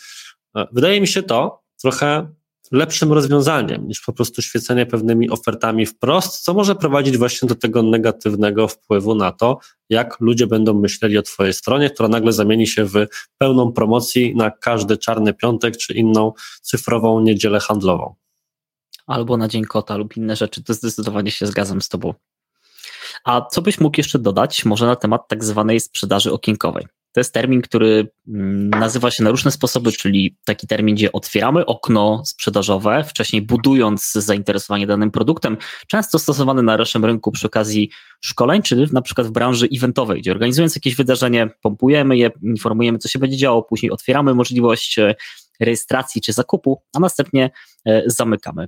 e, 0.56 0.68
wydaje 0.72 1.02
mi 1.02 1.08
się 1.08 1.24
to 1.24 1.62
trochę 1.82 2.28
lepszym 2.72 3.14
rozwiązaniem 3.14 3.88
niż 3.88 4.02
po 4.02 4.14
prostu 4.14 4.42
świecenie 4.42 4.86
pewnymi 4.86 5.30
ofertami 5.30 5.86
wprost, 5.86 6.44
co 6.44 6.54
może 6.54 6.76
prowadzić 6.76 7.18
właśnie 7.18 7.50
do 7.50 7.56
tego 7.56 7.84
negatywnego 7.84 8.68
wpływu 8.68 9.16
na 9.16 9.32
to, 9.32 9.60
jak 9.90 10.18
ludzie 10.20 10.48
będą 10.48 10.74
myśleli 10.74 11.18
o 11.18 11.22
Twojej 11.22 11.54
stronie, 11.54 11.90
która 11.90 12.10
nagle 12.10 12.34
zamieni 12.34 12.68
się 12.68 12.86
w 12.86 12.94
pełną 13.38 13.72
promocji 13.72 14.36
na 14.36 14.52
każdy 14.52 14.98
czarny 14.98 15.34
piątek 15.34 15.78
czy 15.78 15.94
inną 15.94 16.34
cyfrową 16.62 17.20
niedzielę 17.20 17.60
handlową. 17.60 18.16
Albo 19.08 19.38
na 19.38 19.48
Dzień 19.48 19.66
Kota 19.66 19.98
lub 19.98 20.18
inne 20.18 20.36
rzeczy, 20.36 20.64
to 20.64 20.74
zdecydowanie 20.74 21.32
się 21.32 21.48
zgadzam 21.48 21.82
z 21.82 21.90
Tobą. 21.90 22.14
A 23.24 23.42
co 23.42 23.62
byś 23.62 23.80
mógł 23.80 24.00
jeszcze 24.00 24.20
dodać, 24.20 24.66
może 24.66 24.86
na 24.86 24.96
temat 24.96 25.28
tak 25.28 25.44
zwanej 25.44 25.80
sprzedaży 25.80 26.32
okienkowej? 26.32 26.88
To 27.18 27.20
jest 27.20 27.34
termin, 27.34 27.62
który 27.62 28.08
mm, 28.28 28.70
nazywa 28.70 29.12
się 29.12 29.24
na 29.24 29.30
różne 29.30 29.52
sposoby, 29.52 29.92
czyli 29.92 30.38
taki 30.46 30.68
termin, 30.68 30.96
gdzie 30.96 31.12
otwieramy 31.12 31.66
okno 31.66 32.24
sprzedażowe, 32.26 33.04
wcześniej 33.04 33.42
budując 33.42 34.12
zainteresowanie 34.12 34.88
danym 34.88 35.12
produktem, 35.12 35.58
często 35.88 36.20
stosowany 36.20 36.64
na 36.64 36.78
naszym 36.78 37.06
rynku 37.06 37.32
przy 37.32 37.48
okazji 37.48 37.90
szkoleń, 38.22 38.62
czy 38.62 38.88
na 38.94 39.02
przykład 39.02 39.28
w 39.28 39.32
branży 39.32 39.68
eventowej, 39.76 40.22
gdzie 40.22 40.32
organizując 40.32 40.76
jakieś 40.76 40.96
wydarzenie, 40.96 41.50
pompujemy 41.62 42.18
je, 42.18 42.32
informujemy, 42.44 42.98
co 42.98 43.10
się 43.10 43.20
będzie 43.20 43.38
działo, 43.38 43.64
później 43.64 43.92
otwieramy 43.92 44.34
możliwość 44.34 45.00
e, 45.00 45.16
rejestracji 45.60 46.22
czy 46.22 46.34
zakupu, 46.34 46.82
a 46.96 47.00
następnie 47.00 47.50
e, 47.86 48.04
zamykamy. 48.06 48.68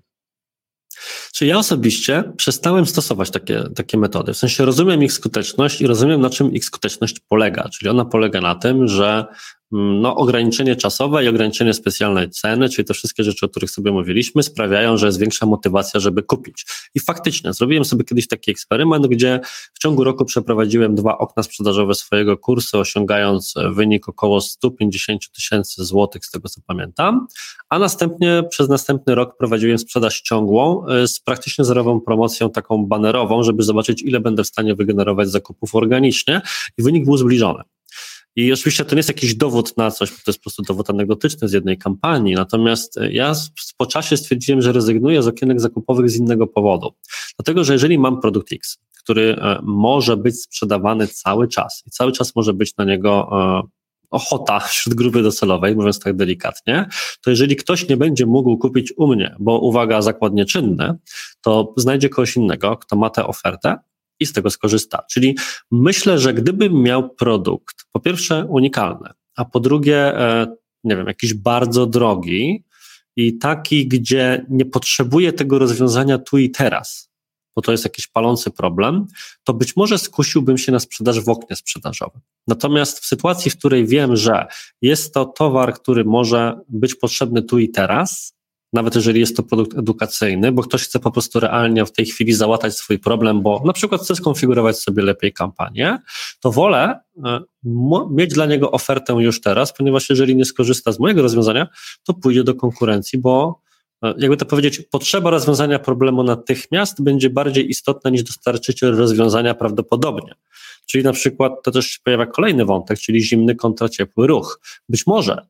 Czy 1.34 1.46
ja 1.46 1.58
osobiście 1.58 2.24
przestałem 2.38 2.86
stosować 2.86 3.32
takie, 3.32 3.64
takie 3.76 3.98
metody? 3.98 4.34
W 4.34 4.38
sensie 4.38 4.66
rozumiem 4.66 5.04
ich 5.04 5.14
skuteczność 5.14 5.82
i 5.82 5.88
rozumiem, 5.88 6.22
na 6.22 6.30
czym 6.30 6.54
ich 6.54 6.66
skuteczność 6.66 7.20
polega. 7.20 7.70
Czyli 7.70 7.90
ona 7.90 8.06
polega 8.06 8.42
na 8.42 8.56
tym, 8.56 8.88
że 8.88 9.26
Mm, 9.74 10.02
no, 10.02 10.16
ograniczenie 10.16 10.76
czasowe 10.76 11.26
i 11.26 11.28
ograniczenie 11.28 11.74
specjalnej 11.74 12.30
ceny, 12.30 12.70
czyli 12.70 12.86
te 12.86 12.94
wszystkie 12.94 13.24
rzeczy, 13.24 13.46
o 13.46 13.50
których 13.50 13.72
sobie 13.72 13.92
mówiliśmy, 13.92 14.44
sprawiają, 14.44 14.98
że 14.98 15.06
jest 15.06 15.20
większa 15.20 15.46
motywacja, 15.46 16.00
żeby 16.00 16.24
kupić. 16.24 16.66
I 16.96 17.00
faktycznie, 17.00 17.54
zrobiłem 17.54 17.86
sobie 17.86 18.04
kiedyś 18.04 18.28
taki 18.28 18.52
eksperyment, 18.52 19.08
gdzie 19.08 19.40
w 19.74 19.80
ciągu 19.80 20.04
roku 20.04 20.26
przeprowadziłem 20.26 20.96
dwa 20.96 21.18
okna 21.18 21.44
sprzedażowe 21.44 21.96
swojego 21.96 22.38
kursu, 22.38 22.80
osiągając 22.80 23.54
wynik 23.72 24.10
około 24.10 24.42
150 24.42 25.32
tysięcy 25.32 25.86
złotych, 25.86 26.26
z 26.26 26.32
tego 26.32 26.50
co 26.50 26.62
pamiętam, 26.68 27.28
a 27.70 27.80
następnie 27.80 28.44
przez 28.50 28.70
następny 28.70 29.16
rok 29.16 29.38
prowadziłem 29.38 29.78
sprzedaż 29.78 30.22
ciągłą 30.22 30.88
y, 30.88 31.08
praktycznie 31.26 31.66
zerową 31.66 32.02
promocją 32.02 32.50
taką 32.50 32.86
banerową, 32.86 33.44
żeby 33.44 33.64
zobaczyć, 33.64 34.02
ile 34.02 34.20
będę 34.20 34.44
w 34.44 34.48
stanie 34.48 34.76
wygenerować 34.76 35.30
zakupów 35.30 35.76
organicznie 35.76 36.42
i 36.78 36.84
wynik 36.84 37.06
był 37.06 37.18
zbliżony. 37.18 37.64
I 38.36 38.54
oczywiście 38.54 38.86
to 38.86 38.96
nie 38.96 39.00
jest 39.00 39.10
jakiś 39.10 39.36
dowód 39.36 39.78
na 39.78 39.92
coś, 39.92 40.10
to 40.10 40.16
jest 40.28 40.40
po 40.40 40.44
prostu 40.44 40.62
dowód 40.64 40.90
anegdotyczny 40.90 41.48
z 41.48 41.54
jednej 41.54 41.78
kampanii. 41.78 42.36
Natomiast 42.36 42.98
e, 42.98 43.12
ja 43.12 43.34
po 43.78 43.86
czasie 43.86 44.18
stwierdziłem, 44.18 44.62
że 44.62 44.72
rezygnuję 44.72 45.24
z 45.24 45.28
okienek 45.28 45.62
zakupowych 45.62 46.10
z 46.10 46.16
innego 46.16 46.48
powodu. 46.48 46.94
Dlatego, 47.38 47.64
że 47.64 47.74
jeżeli 47.74 48.00
mam 48.00 48.22
produkt 48.22 48.54
X, 48.54 48.78
który 49.04 49.36
e, 49.36 49.60
może 49.64 50.18
być 50.18 50.42
sprzedawany 50.42 51.08
cały 51.08 51.48
czas 51.48 51.84
i 51.88 51.90
cały 51.90 52.12
czas 52.12 52.36
może 52.36 52.54
być 52.54 52.78
na 52.78 52.86
niego 52.86 53.30
e, 53.66 53.79
ochota 54.10 54.60
wśród 54.60 54.96
grupy 54.96 55.24
docelowej, 55.24 55.76
mówiąc 55.76 56.00
tak 56.00 56.16
delikatnie, 56.16 56.86
to 57.22 57.30
jeżeli 57.30 57.56
ktoś 57.56 57.88
nie 57.90 57.98
będzie 57.98 58.26
mógł 58.26 58.58
kupić 58.58 58.94
u 58.98 59.08
mnie, 59.08 59.36
bo 59.40 59.60
uwaga, 59.60 60.02
zakład 60.02 60.34
nieczynny, 60.34 60.96
to 61.42 61.74
znajdzie 61.78 62.10
kogoś 62.10 62.36
innego, 62.36 62.78
kto 62.78 62.96
ma 62.96 63.10
tę 63.10 63.28
ofertę 63.28 63.78
i 64.20 64.26
z 64.26 64.34
tego 64.34 64.50
skorzysta. 64.50 65.04
Czyli 65.12 65.38
myślę, 65.72 66.20
że 66.20 66.34
gdybym 66.34 66.84
miał 66.84 67.10
produkt, 67.10 67.76
po 67.92 68.00
pierwsze 68.00 68.46
unikalny, 68.46 69.10
a 69.36 69.46
po 69.46 69.60
drugie, 69.60 70.20
e, 70.20 70.48
nie 70.84 70.96
wiem, 70.96 71.08
jakiś 71.08 71.34
bardzo 71.34 71.86
drogi 71.86 72.64
i 73.16 73.38
taki, 73.38 73.88
gdzie 73.88 74.46
nie 74.50 74.66
potrzebuję 74.66 75.34
tego 75.34 75.60
rozwiązania 75.60 76.18
tu 76.18 76.38
i 76.38 76.50
teraz, 76.50 77.12
bo 77.56 77.62
to 77.62 77.72
jest 77.72 77.84
jakiś 77.84 78.08
palący 78.08 78.52
problem, 78.52 79.06
to 79.44 79.54
być 79.54 79.76
może 79.76 79.98
skusiłbym 79.98 80.58
się 80.58 80.72
na 80.72 80.80
sprzedaż 80.80 81.20
w 81.20 81.30
oknie 81.30 81.56
sprzedażowym. 81.56 82.22
Natomiast 82.48 83.00
w 83.00 83.06
sytuacji, 83.06 83.52
w 83.52 83.58
której 83.58 83.88
wiem, 83.88 84.16
że 84.16 84.46
jest 84.82 85.14
to 85.14 85.26
towar, 85.26 85.74
który 85.74 86.06
może 86.06 86.60
być 86.70 86.96
potrzebny 86.96 87.42
tu 87.42 87.60
i 87.60 87.70
teraz, 87.70 88.40
nawet 88.74 88.96
jeżeli 88.96 89.20
jest 89.20 89.38
to 89.38 89.44
produkt 89.44 89.78
edukacyjny, 89.78 90.52
bo 90.52 90.64
ktoś 90.64 90.84
chce 90.84 91.00
po 91.00 91.12
prostu 91.12 91.40
realnie 91.40 91.86
w 91.86 91.92
tej 91.92 92.06
chwili 92.06 92.34
załatać 92.34 92.76
swój 92.76 93.00
problem, 93.00 93.42
bo 93.42 93.62
na 93.66 93.74
przykład 93.74 94.02
chce 94.02 94.16
skonfigurować 94.16 94.80
sobie 94.80 95.04
lepiej 95.04 95.34
kampanię, 95.34 96.00
to 96.40 96.52
wolę 96.52 97.00
e, 97.26 97.40
mieć 98.12 98.34
dla 98.34 98.46
niego 98.46 98.72
ofertę 98.72 99.14
już 99.14 99.42
teraz, 99.42 99.74
ponieważ 99.74 100.10
jeżeli 100.10 100.36
nie 100.36 100.46
skorzysta 100.46 100.92
z 100.92 101.00
mojego 101.00 101.22
rozwiązania, 101.22 101.68
to 102.04 102.14
pójdzie 102.14 102.44
do 102.44 102.56
konkurencji, 102.56 103.20
bo 103.20 103.62
jakby 104.02 104.38
to 104.38 104.46
powiedzieć, 104.46 104.82
potrzeba 104.82 105.30
rozwiązania 105.30 105.80
problemu 105.80 106.24
natychmiast 106.24 107.04
będzie 107.04 107.30
bardziej 107.30 107.70
istotna 107.70 108.10
niż 108.10 108.24
dostarczyciel 108.24 108.96
rozwiązania 108.96 109.54
prawdopodobnie. 109.54 110.36
Czyli 110.86 111.04
na 111.04 111.14
przykład 111.14 111.54
to 111.64 111.72
też 111.72 111.86
się 111.88 112.00
pojawia 112.04 112.26
kolejny 112.26 112.66
wątek, 112.66 113.00
czyli 113.00 113.22
zimny 113.22 113.56
kontra 113.56 113.90
ciepły 113.90 114.28
ruch. 114.28 114.62
Być 114.90 115.08
może 115.08 115.48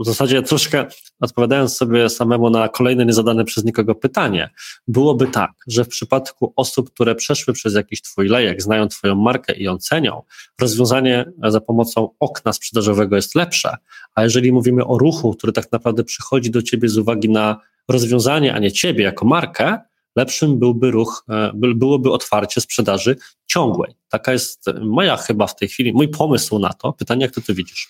w 0.00 0.04
zasadzie 0.04 0.42
troszkę 0.42 0.86
odpowiadając 1.20 1.76
sobie 1.76 2.08
samemu 2.08 2.50
na 2.50 2.68
kolejne 2.68 3.06
niezadane 3.06 3.44
przez 3.44 3.64
nikogo 3.64 3.94
pytanie, 3.94 4.50
byłoby 4.88 5.26
tak, 5.26 5.50
że 5.66 5.84
w 5.84 5.88
przypadku 5.88 6.52
osób, 6.56 6.90
które 6.90 7.14
przeszły 7.14 7.54
przez 7.54 7.74
jakiś 7.74 8.02
twój 8.02 8.28
lejek, 8.28 8.62
znają 8.62 8.88
twoją 8.88 9.14
markę 9.14 9.56
i 9.56 9.64
ją 9.64 9.78
cenią, 9.78 10.22
rozwiązanie 10.60 11.32
za 11.48 11.60
pomocą 11.60 12.08
okna 12.20 12.52
sprzedażowego 12.52 13.16
jest 13.16 13.34
lepsze, 13.34 13.76
a 14.14 14.22
jeżeli 14.22 14.52
mówimy 14.52 14.86
o 14.86 14.98
ruchu, 14.98 15.34
który 15.34 15.52
tak 15.52 15.72
naprawdę 15.72 16.04
przychodzi 16.04 16.50
do 16.50 16.62
ciebie 16.62 16.88
z 16.88 16.98
uwagi 16.98 17.28
na 17.28 17.60
rozwiązanie, 17.88 18.54
a 18.54 18.58
nie 18.58 18.72
ciebie 18.72 19.04
jako 19.04 19.24
markę, 19.24 19.78
lepszym 20.16 20.58
byłby 20.58 20.90
ruch, 20.90 21.24
e, 21.28 21.52
byłoby 21.54 22.12
otwarcie 22.12 22.60
sprzedaży 22.60 23.16
ciągłej. 23.46 23.94
Taka 24.08 24.32
jest 24.32 24.64
moja 24.80 25.16
chyba 25.16 25.46
w 25.46 25.56
tej 25.56 25.68
chwili, 25.68 25.92
mój 25.92 26.08
pomysł 26.08 26.58
na 26.58 26.72
to. 26.72 26.92
Pytanie, 26.92 27.22
jak 27.22 27.34
ty 27.34 27.42
to 27.42 27.54
widzisz? 27.54 27.88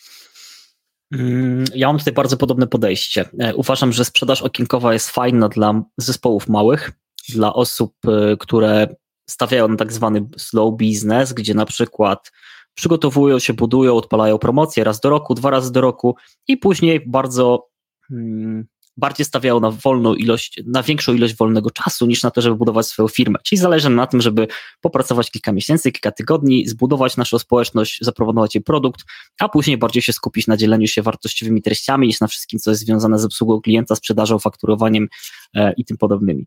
Mm, 1.12 1.64
ja 1.75 1.87
mam 1.87 1.98
tutaj 1.98 2.12
bardzo 2.12 2.37
podobne 2.37 2.66
podejście. 2.66 3.25
E, 3.38 3.55
uważam, 3.55 3.92
że 3.92 4.05
sprzedaż 4.05 4.42
okienkowa 4.42 4.92
jest 4.92 5.11
fajna 5.11 5.48
dla 5.48 5.83
zespołów 5.96 6.48
małych, 6.48 6.92
dla 7.29 7.55
osób, 7.55 7.94
e, 8.09 8.37
które 8.37 8.96
stawiają 9.31 9.68
na 9.68 9.77
tak 9.77 9.92
zwany 9.92 10.27
slow 10.37 10.75
business, 10.77 11.33
gdzie 11.33 11.55
na 11.55 11.66
przykład 11.66 12.33
przygotowują 12.75 13.38
się, 13.38 13.55
budują, 13.55 13.96
odpalają 13.96 14.38
promocje 14.38 14.85
raz 14.85 15.01
do 15.01 15.11
roku, 15.11 15.35
dwa 15.35 15.51
razy 15.51 15.72
do 15.72 15.81
roku 15.81 16.16
i 16.48 16.57
później 16.57 17.05
bardzo 17.07 17.68
hmm, 18.09 18.66
bardziej 18.96 19.26
stawiają 19.26 19.61
na 19.61 19.70
wolną 19.70 20.14
ilość, 20.14 20.61
na 20.66 20.83
większą 20.83 21.14
ilość 21.14 21.37
wolnego 21.37 21.70
czasu 21.70 22.07
niż 22.07 22.22
na 22.22 22.31
to, 22.31 22.40
żeby 22.40 22.57
budować 22.57 22.87
swoją 22.87 23.09
firmę. 23.09 23.38
Czyli 23.44 23.59
zależy 23.59 23.90
na 23.90 24.07
tym, 24.07 24.20
żeby 24.20 24.46
popracować 24.81 25.31
kilka 25.31 25.52
miesięcy, 25.52 25.92
kilka 25.92 26.12
tygodni, 26.12 26.68
zbudować 26.68 27.16
naszą 27.16 27.38
społeczność, 27.38 27.98
zaproponować 28.00 28.55
jej 28.55 28.64
produkt, 28.64 29.05
a 29.40 29.48
później 29.48 29.78
bardziej 29.78 30.02
się 30.02 30.12
skupić 30.12 30.46
na 30.46 30.57
dzieleniu 30.57 30.87
się 30.87 31.02
wartościowymi 31.02 31.62
treściami 31.62 32.07
niż 32.07 32.20
na 32.20 32.26
wszystkim, 32.26 32.59
co 32.61 32.70
jest 32.70 32.83
związane 32.83 33.18
z 33.18 33.24
obsługą 33.24 33.61
klienta, 33.61 33.94
sprzedażą, 33.94 34.38
fakturowaniem 34.38 35.09
e, 35.55 35.72
i 35.76 35.85
tym 35.85 35.96
podobnymi. 35.96 36.46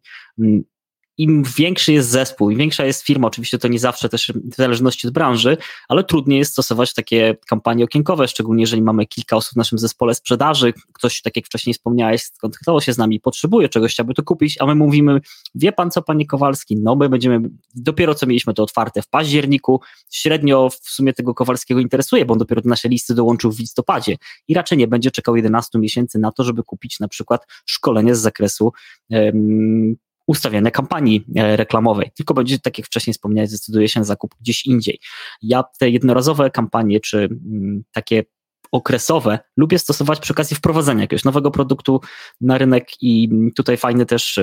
Im 1.18 1.44
większy 1.58 1.94
jest 1.94 2.10
zespół, 2.10 2.50
im 2.50 2.58
większa 2.58 2.86
jest 2.86 3.02
firma, 3.02 3.28
oczywiście 3.28 3.58
to 3.58 3.68
nie 3.68 3.80
zawsze 3.80 4.10
też 4.10 4.34
w 4.52 4.56
zależności 4.56 5.08
od 5.08 5.14
branży, 5.14 5.58
ale 5.88 6.04
trudniej 6.04 6.40
jest 6.40 6.52
stosować 6.52 6.94
takie 6.94 7.38
kampanie 7.48 7.84
okienkowe, 7.84 8.28
szczególnie 8.28 8.64
jeżeli 8.64 8.82
mamy 8.82 9.06
kilka 9.06 9.36
osób 9.36 9.54
w 9.54 9.56
naszym 9.56 9.80
zespole 9.80 10.16
sprzedaży, 10.16 10.74
ktoś, 10.94 11.22
tak 11.22 11.36
jak 11.36 11.46
wcześniej 11.46 11.74
wspomniałeś, 11.74 12.24
skontaktował 12.24 12.82
się 12.82 12.94
z 12.94 12.98
nami, 12.98 13.20
potrzebuje 13.20 13.70
czegoś, 13.70 13.92
chciałby 13.92 14.14
to 14.14 14.24
kupić, 14.24 14.58
a 14.62 14.66
my 14.66 14.76
mówimy, 14.76 15.22
wie 15.56 15.72
pan 15.72 15.92
co, 15.92 16.02
panie 16.02 16.26
Kowalski, 16.26 16.78
no 16.78 16.96
my 16.96 17.10
będziemy, 17.10 17.50
dopiero 17.76 18.16
co 18.16 18.28
mieliśmy 18.28 18.54
to 18.54 18.64
otwarte 18.64 19.02
w 19.02 19.08
październiku, 19.08 19.82
średnio 20.12 20.70
w 20.70 20.90
sumie 20.90 21.14
tego 21.14 21.34
Kowalskiego 21.34 21.80
interesuje, 21.80 22.26
bo 22.26 22.34
on 22.34 22.40
dopiero 22.40 22.62
do 22.62 22.70
naszej 22.70 22.92
listy 22.92 23.16
dołączył 23.16 23.52
w 23.52 23.60
listopadzie 23.60 24.18
i 24.48 24.54
raczej 24.54 24.78
nie 24.78 24.88
będzie 24.88 25.12
czekał 25.12 25.36
11 25.36 25.80
miesięcy 25.80 26.20
na 26.20 26.32
to, 26.32 26.44
żeby 26.44 26.64
kupić 26.64 27.00
na 27.00 27.08
przykład 27.08 27.48
szkolenie 27.66 28.16
z 28.16 28.20
zakresu 28.20 28.74
um, 29.10 29.96
ustawiane 30.28 30.72
kampanii 30.72 31.26
e, 31.36 31.56
reklamowej, 31.56 32.12
tylko 32.16 32.34
będzie, 32.34 32.60
tak 32.60 32.78
jak 32.78 32.88
wcześniej 32.88 33.14
wspomniałeś, 33.14 33.50
zdecyduje 33.50 33.90
się 33.90 34.00
na 34.00 34.04
zakup 34.04 34.36
gdzieś 34.40 34.66
indziej. 34.66 35.00
Ja 35.42 35.64
te 35.80 35.90
jednorazowe 35.90 36.52
kampanie, 36.52 37.00
czy 37.00 37.18
mm, 37.18 37.84
takie 37.92 38.24
okresowe 38.72 39.40
lubię 39.58 39.80
stosować 39.80 40.20
przy 40.20 40.34
okazji 40.34 40.58
wprowadzenia 40.58 41.02
jakiegoś 41.02 41.24
nowego 41.24 41.52
produktu 41.52 42.02
na 42.42 42.58
rynek 42.58 42.88
i 43.02 43.30
tutaj 43.56 43.78
fajny 43.78 44.06
też 44.06 44.40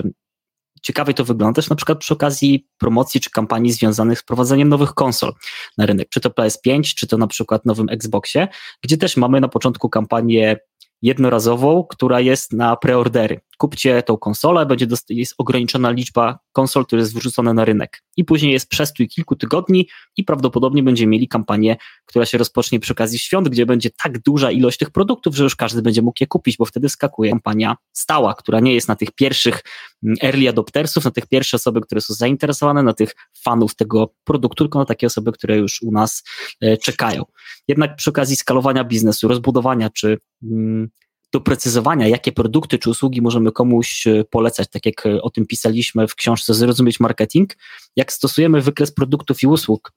ciekawie 0.83 1.15
to 1.15 1.25
wygląda 1.25 1.57
też 1.57 1.71
na 1.71 1.77
przykład 1.77 1.99
przy 1.99 2.15
okazji 2.15 2.69
promocji 2.79 3.21
czy 3.21 3.31
kampanii 3.31 3.73
związanych 3.73 4.19
z 4.19 4.23
prowadzeniem 4.23 4.69
nowych 4.69 4.95
konsol 4.95 5.33
na 5.79 5.87
rynek, 5.87 6.09
czy 6.09 6.21
to 6.21 6.29
PS5, 6.29 6.83
czy 6.83 7.07
to 7.07 7.19
na 7.19 7.27
przykład 7.27 7.67
nowym 7.67 7.89
Xboxie, 7.89 8.49
gdzie 8.83 8.97
też 8.97 9.17
mamy 9.17 9.41
na 9.41 9.49
początku 9.49 9.89
kampanię 9.89 10.57
jednorazową, 11.03 11.85
która 11.91 12.21
jest 12.21 12.53
na 12.53 12.77
preordery. 12.77 13.41
Kupcie 13.63 14.03
tą 14.03 14.17
konsolę, 14.17 14.67
będzie 14.67 14.87
jest 15.09 15.35
ograniczona 15.39 15.91
liczba 15.91 16.39
konsol, 16.53 16.87
które 16.87 17.03
jest 17.03 17.15
wrzucone 17.15 17.55
na 17.55 17.65
rynek. 17.65 18.03
I 18.17 18.25
później 18.25 18.53
jest 18.53 18.69
przestój 18.69 19.09
kilku 19.09 19.37
tygodni 19.37 19.89
i 20.17 20.25
prawdopodobnie 20.25 20.83
będziemy 20.83 21.11
mieli 21.11 21.29
kampanię, 21.29 21.77
która 22.07 22.27
się 22.27 22.39
rozpocznie 22.39 22.81
przy 22.81 22.93
okazji 22.93 23.19
świąt, 23.19 23.49
gdzie 23.49 23.67
będzie 23.67 23.91
tak 24.03 24.19
duża 24.19 24.51
ilość 24.51 24.79
tych 24.79 24.91
produktów, 24.91 25.37
że 25.37 25.45
już 25.45 25.57
każdy 25.57 25.83
będzie 25.83 26.03
mógł 26.03 26.17
je 26.21 26.27
kupić, 26.27 26.57
bo 26.57 26.65
wtedy 26.65 26.89
skakuje 26.89 27.31
kampania 27.31 27.77
stała, 27.93 28.35
która 28.35 28.61
nie 28.61 28.75
jest 28.75 28.89
na 28.89 28.97
tych 28.97 29.11
pierwszych 29.11 29.63
mm, 30.05 30.17
early 30.23 30.49
adoptersów, 30.49 31.05
na 31.05 31.11
tych 31.11 31.27
pierwsze 31.27 31.57
osoby, 31.57 31.81
które 31.81 32.01
są 32.01 32.15
zainteresowane, 32.15 32.83
na 32.83 32.93
tych 32.93 33.15
fanów 33.45 33.75
tego 33.75 34.15
produktu, 34.25 34.65
tylko 34.65 34.79
na 34.79 34.85
takie 34.85 35.07
osoby, 35.07 35.33
które 35.33 35.57
już 35.57 35.83
u 35.83 35.93
nas 35.93 36.23
e, 36.61 36.77
czekają. 36.77 37.25
Jednak 37.69 37.97
przy 37.97 38.11
okazji 38.11 38.37
skalowania 38.37 38.85
biznesu, 38.85 39.29
rozbudowania 39.29 39.91
czy 39.91 40.19
mm, 40.43 40.89
doprecyzowania, 41.33 42.09
jakie 42.09 42.33
produkty 42.33 42.79
czy 42.79 42.91
usługi 42.91 43.23
możemy 43.23 43.53
komuś 43.53 44.07
e, 44.07 44.25
polecać, 44.25 44.69
tak 44.71 44.87
jak 44.87 45.07
e, 45.07 45.23
o 45.23 45.31
tym 45.31 45.47
pisaliśmy 45.47 46.09
w 46.09 46.15
książce 46.15 46.55
Zrozumieć 46.55 47.01
Marketing, 47.01 47.57
jak 47.97 48.13
stosujemy 48.13 48.61
wykres 48.61 48.93
produktów 48.93 49.43
i 49.43 49.47
usług, 49.47 49.93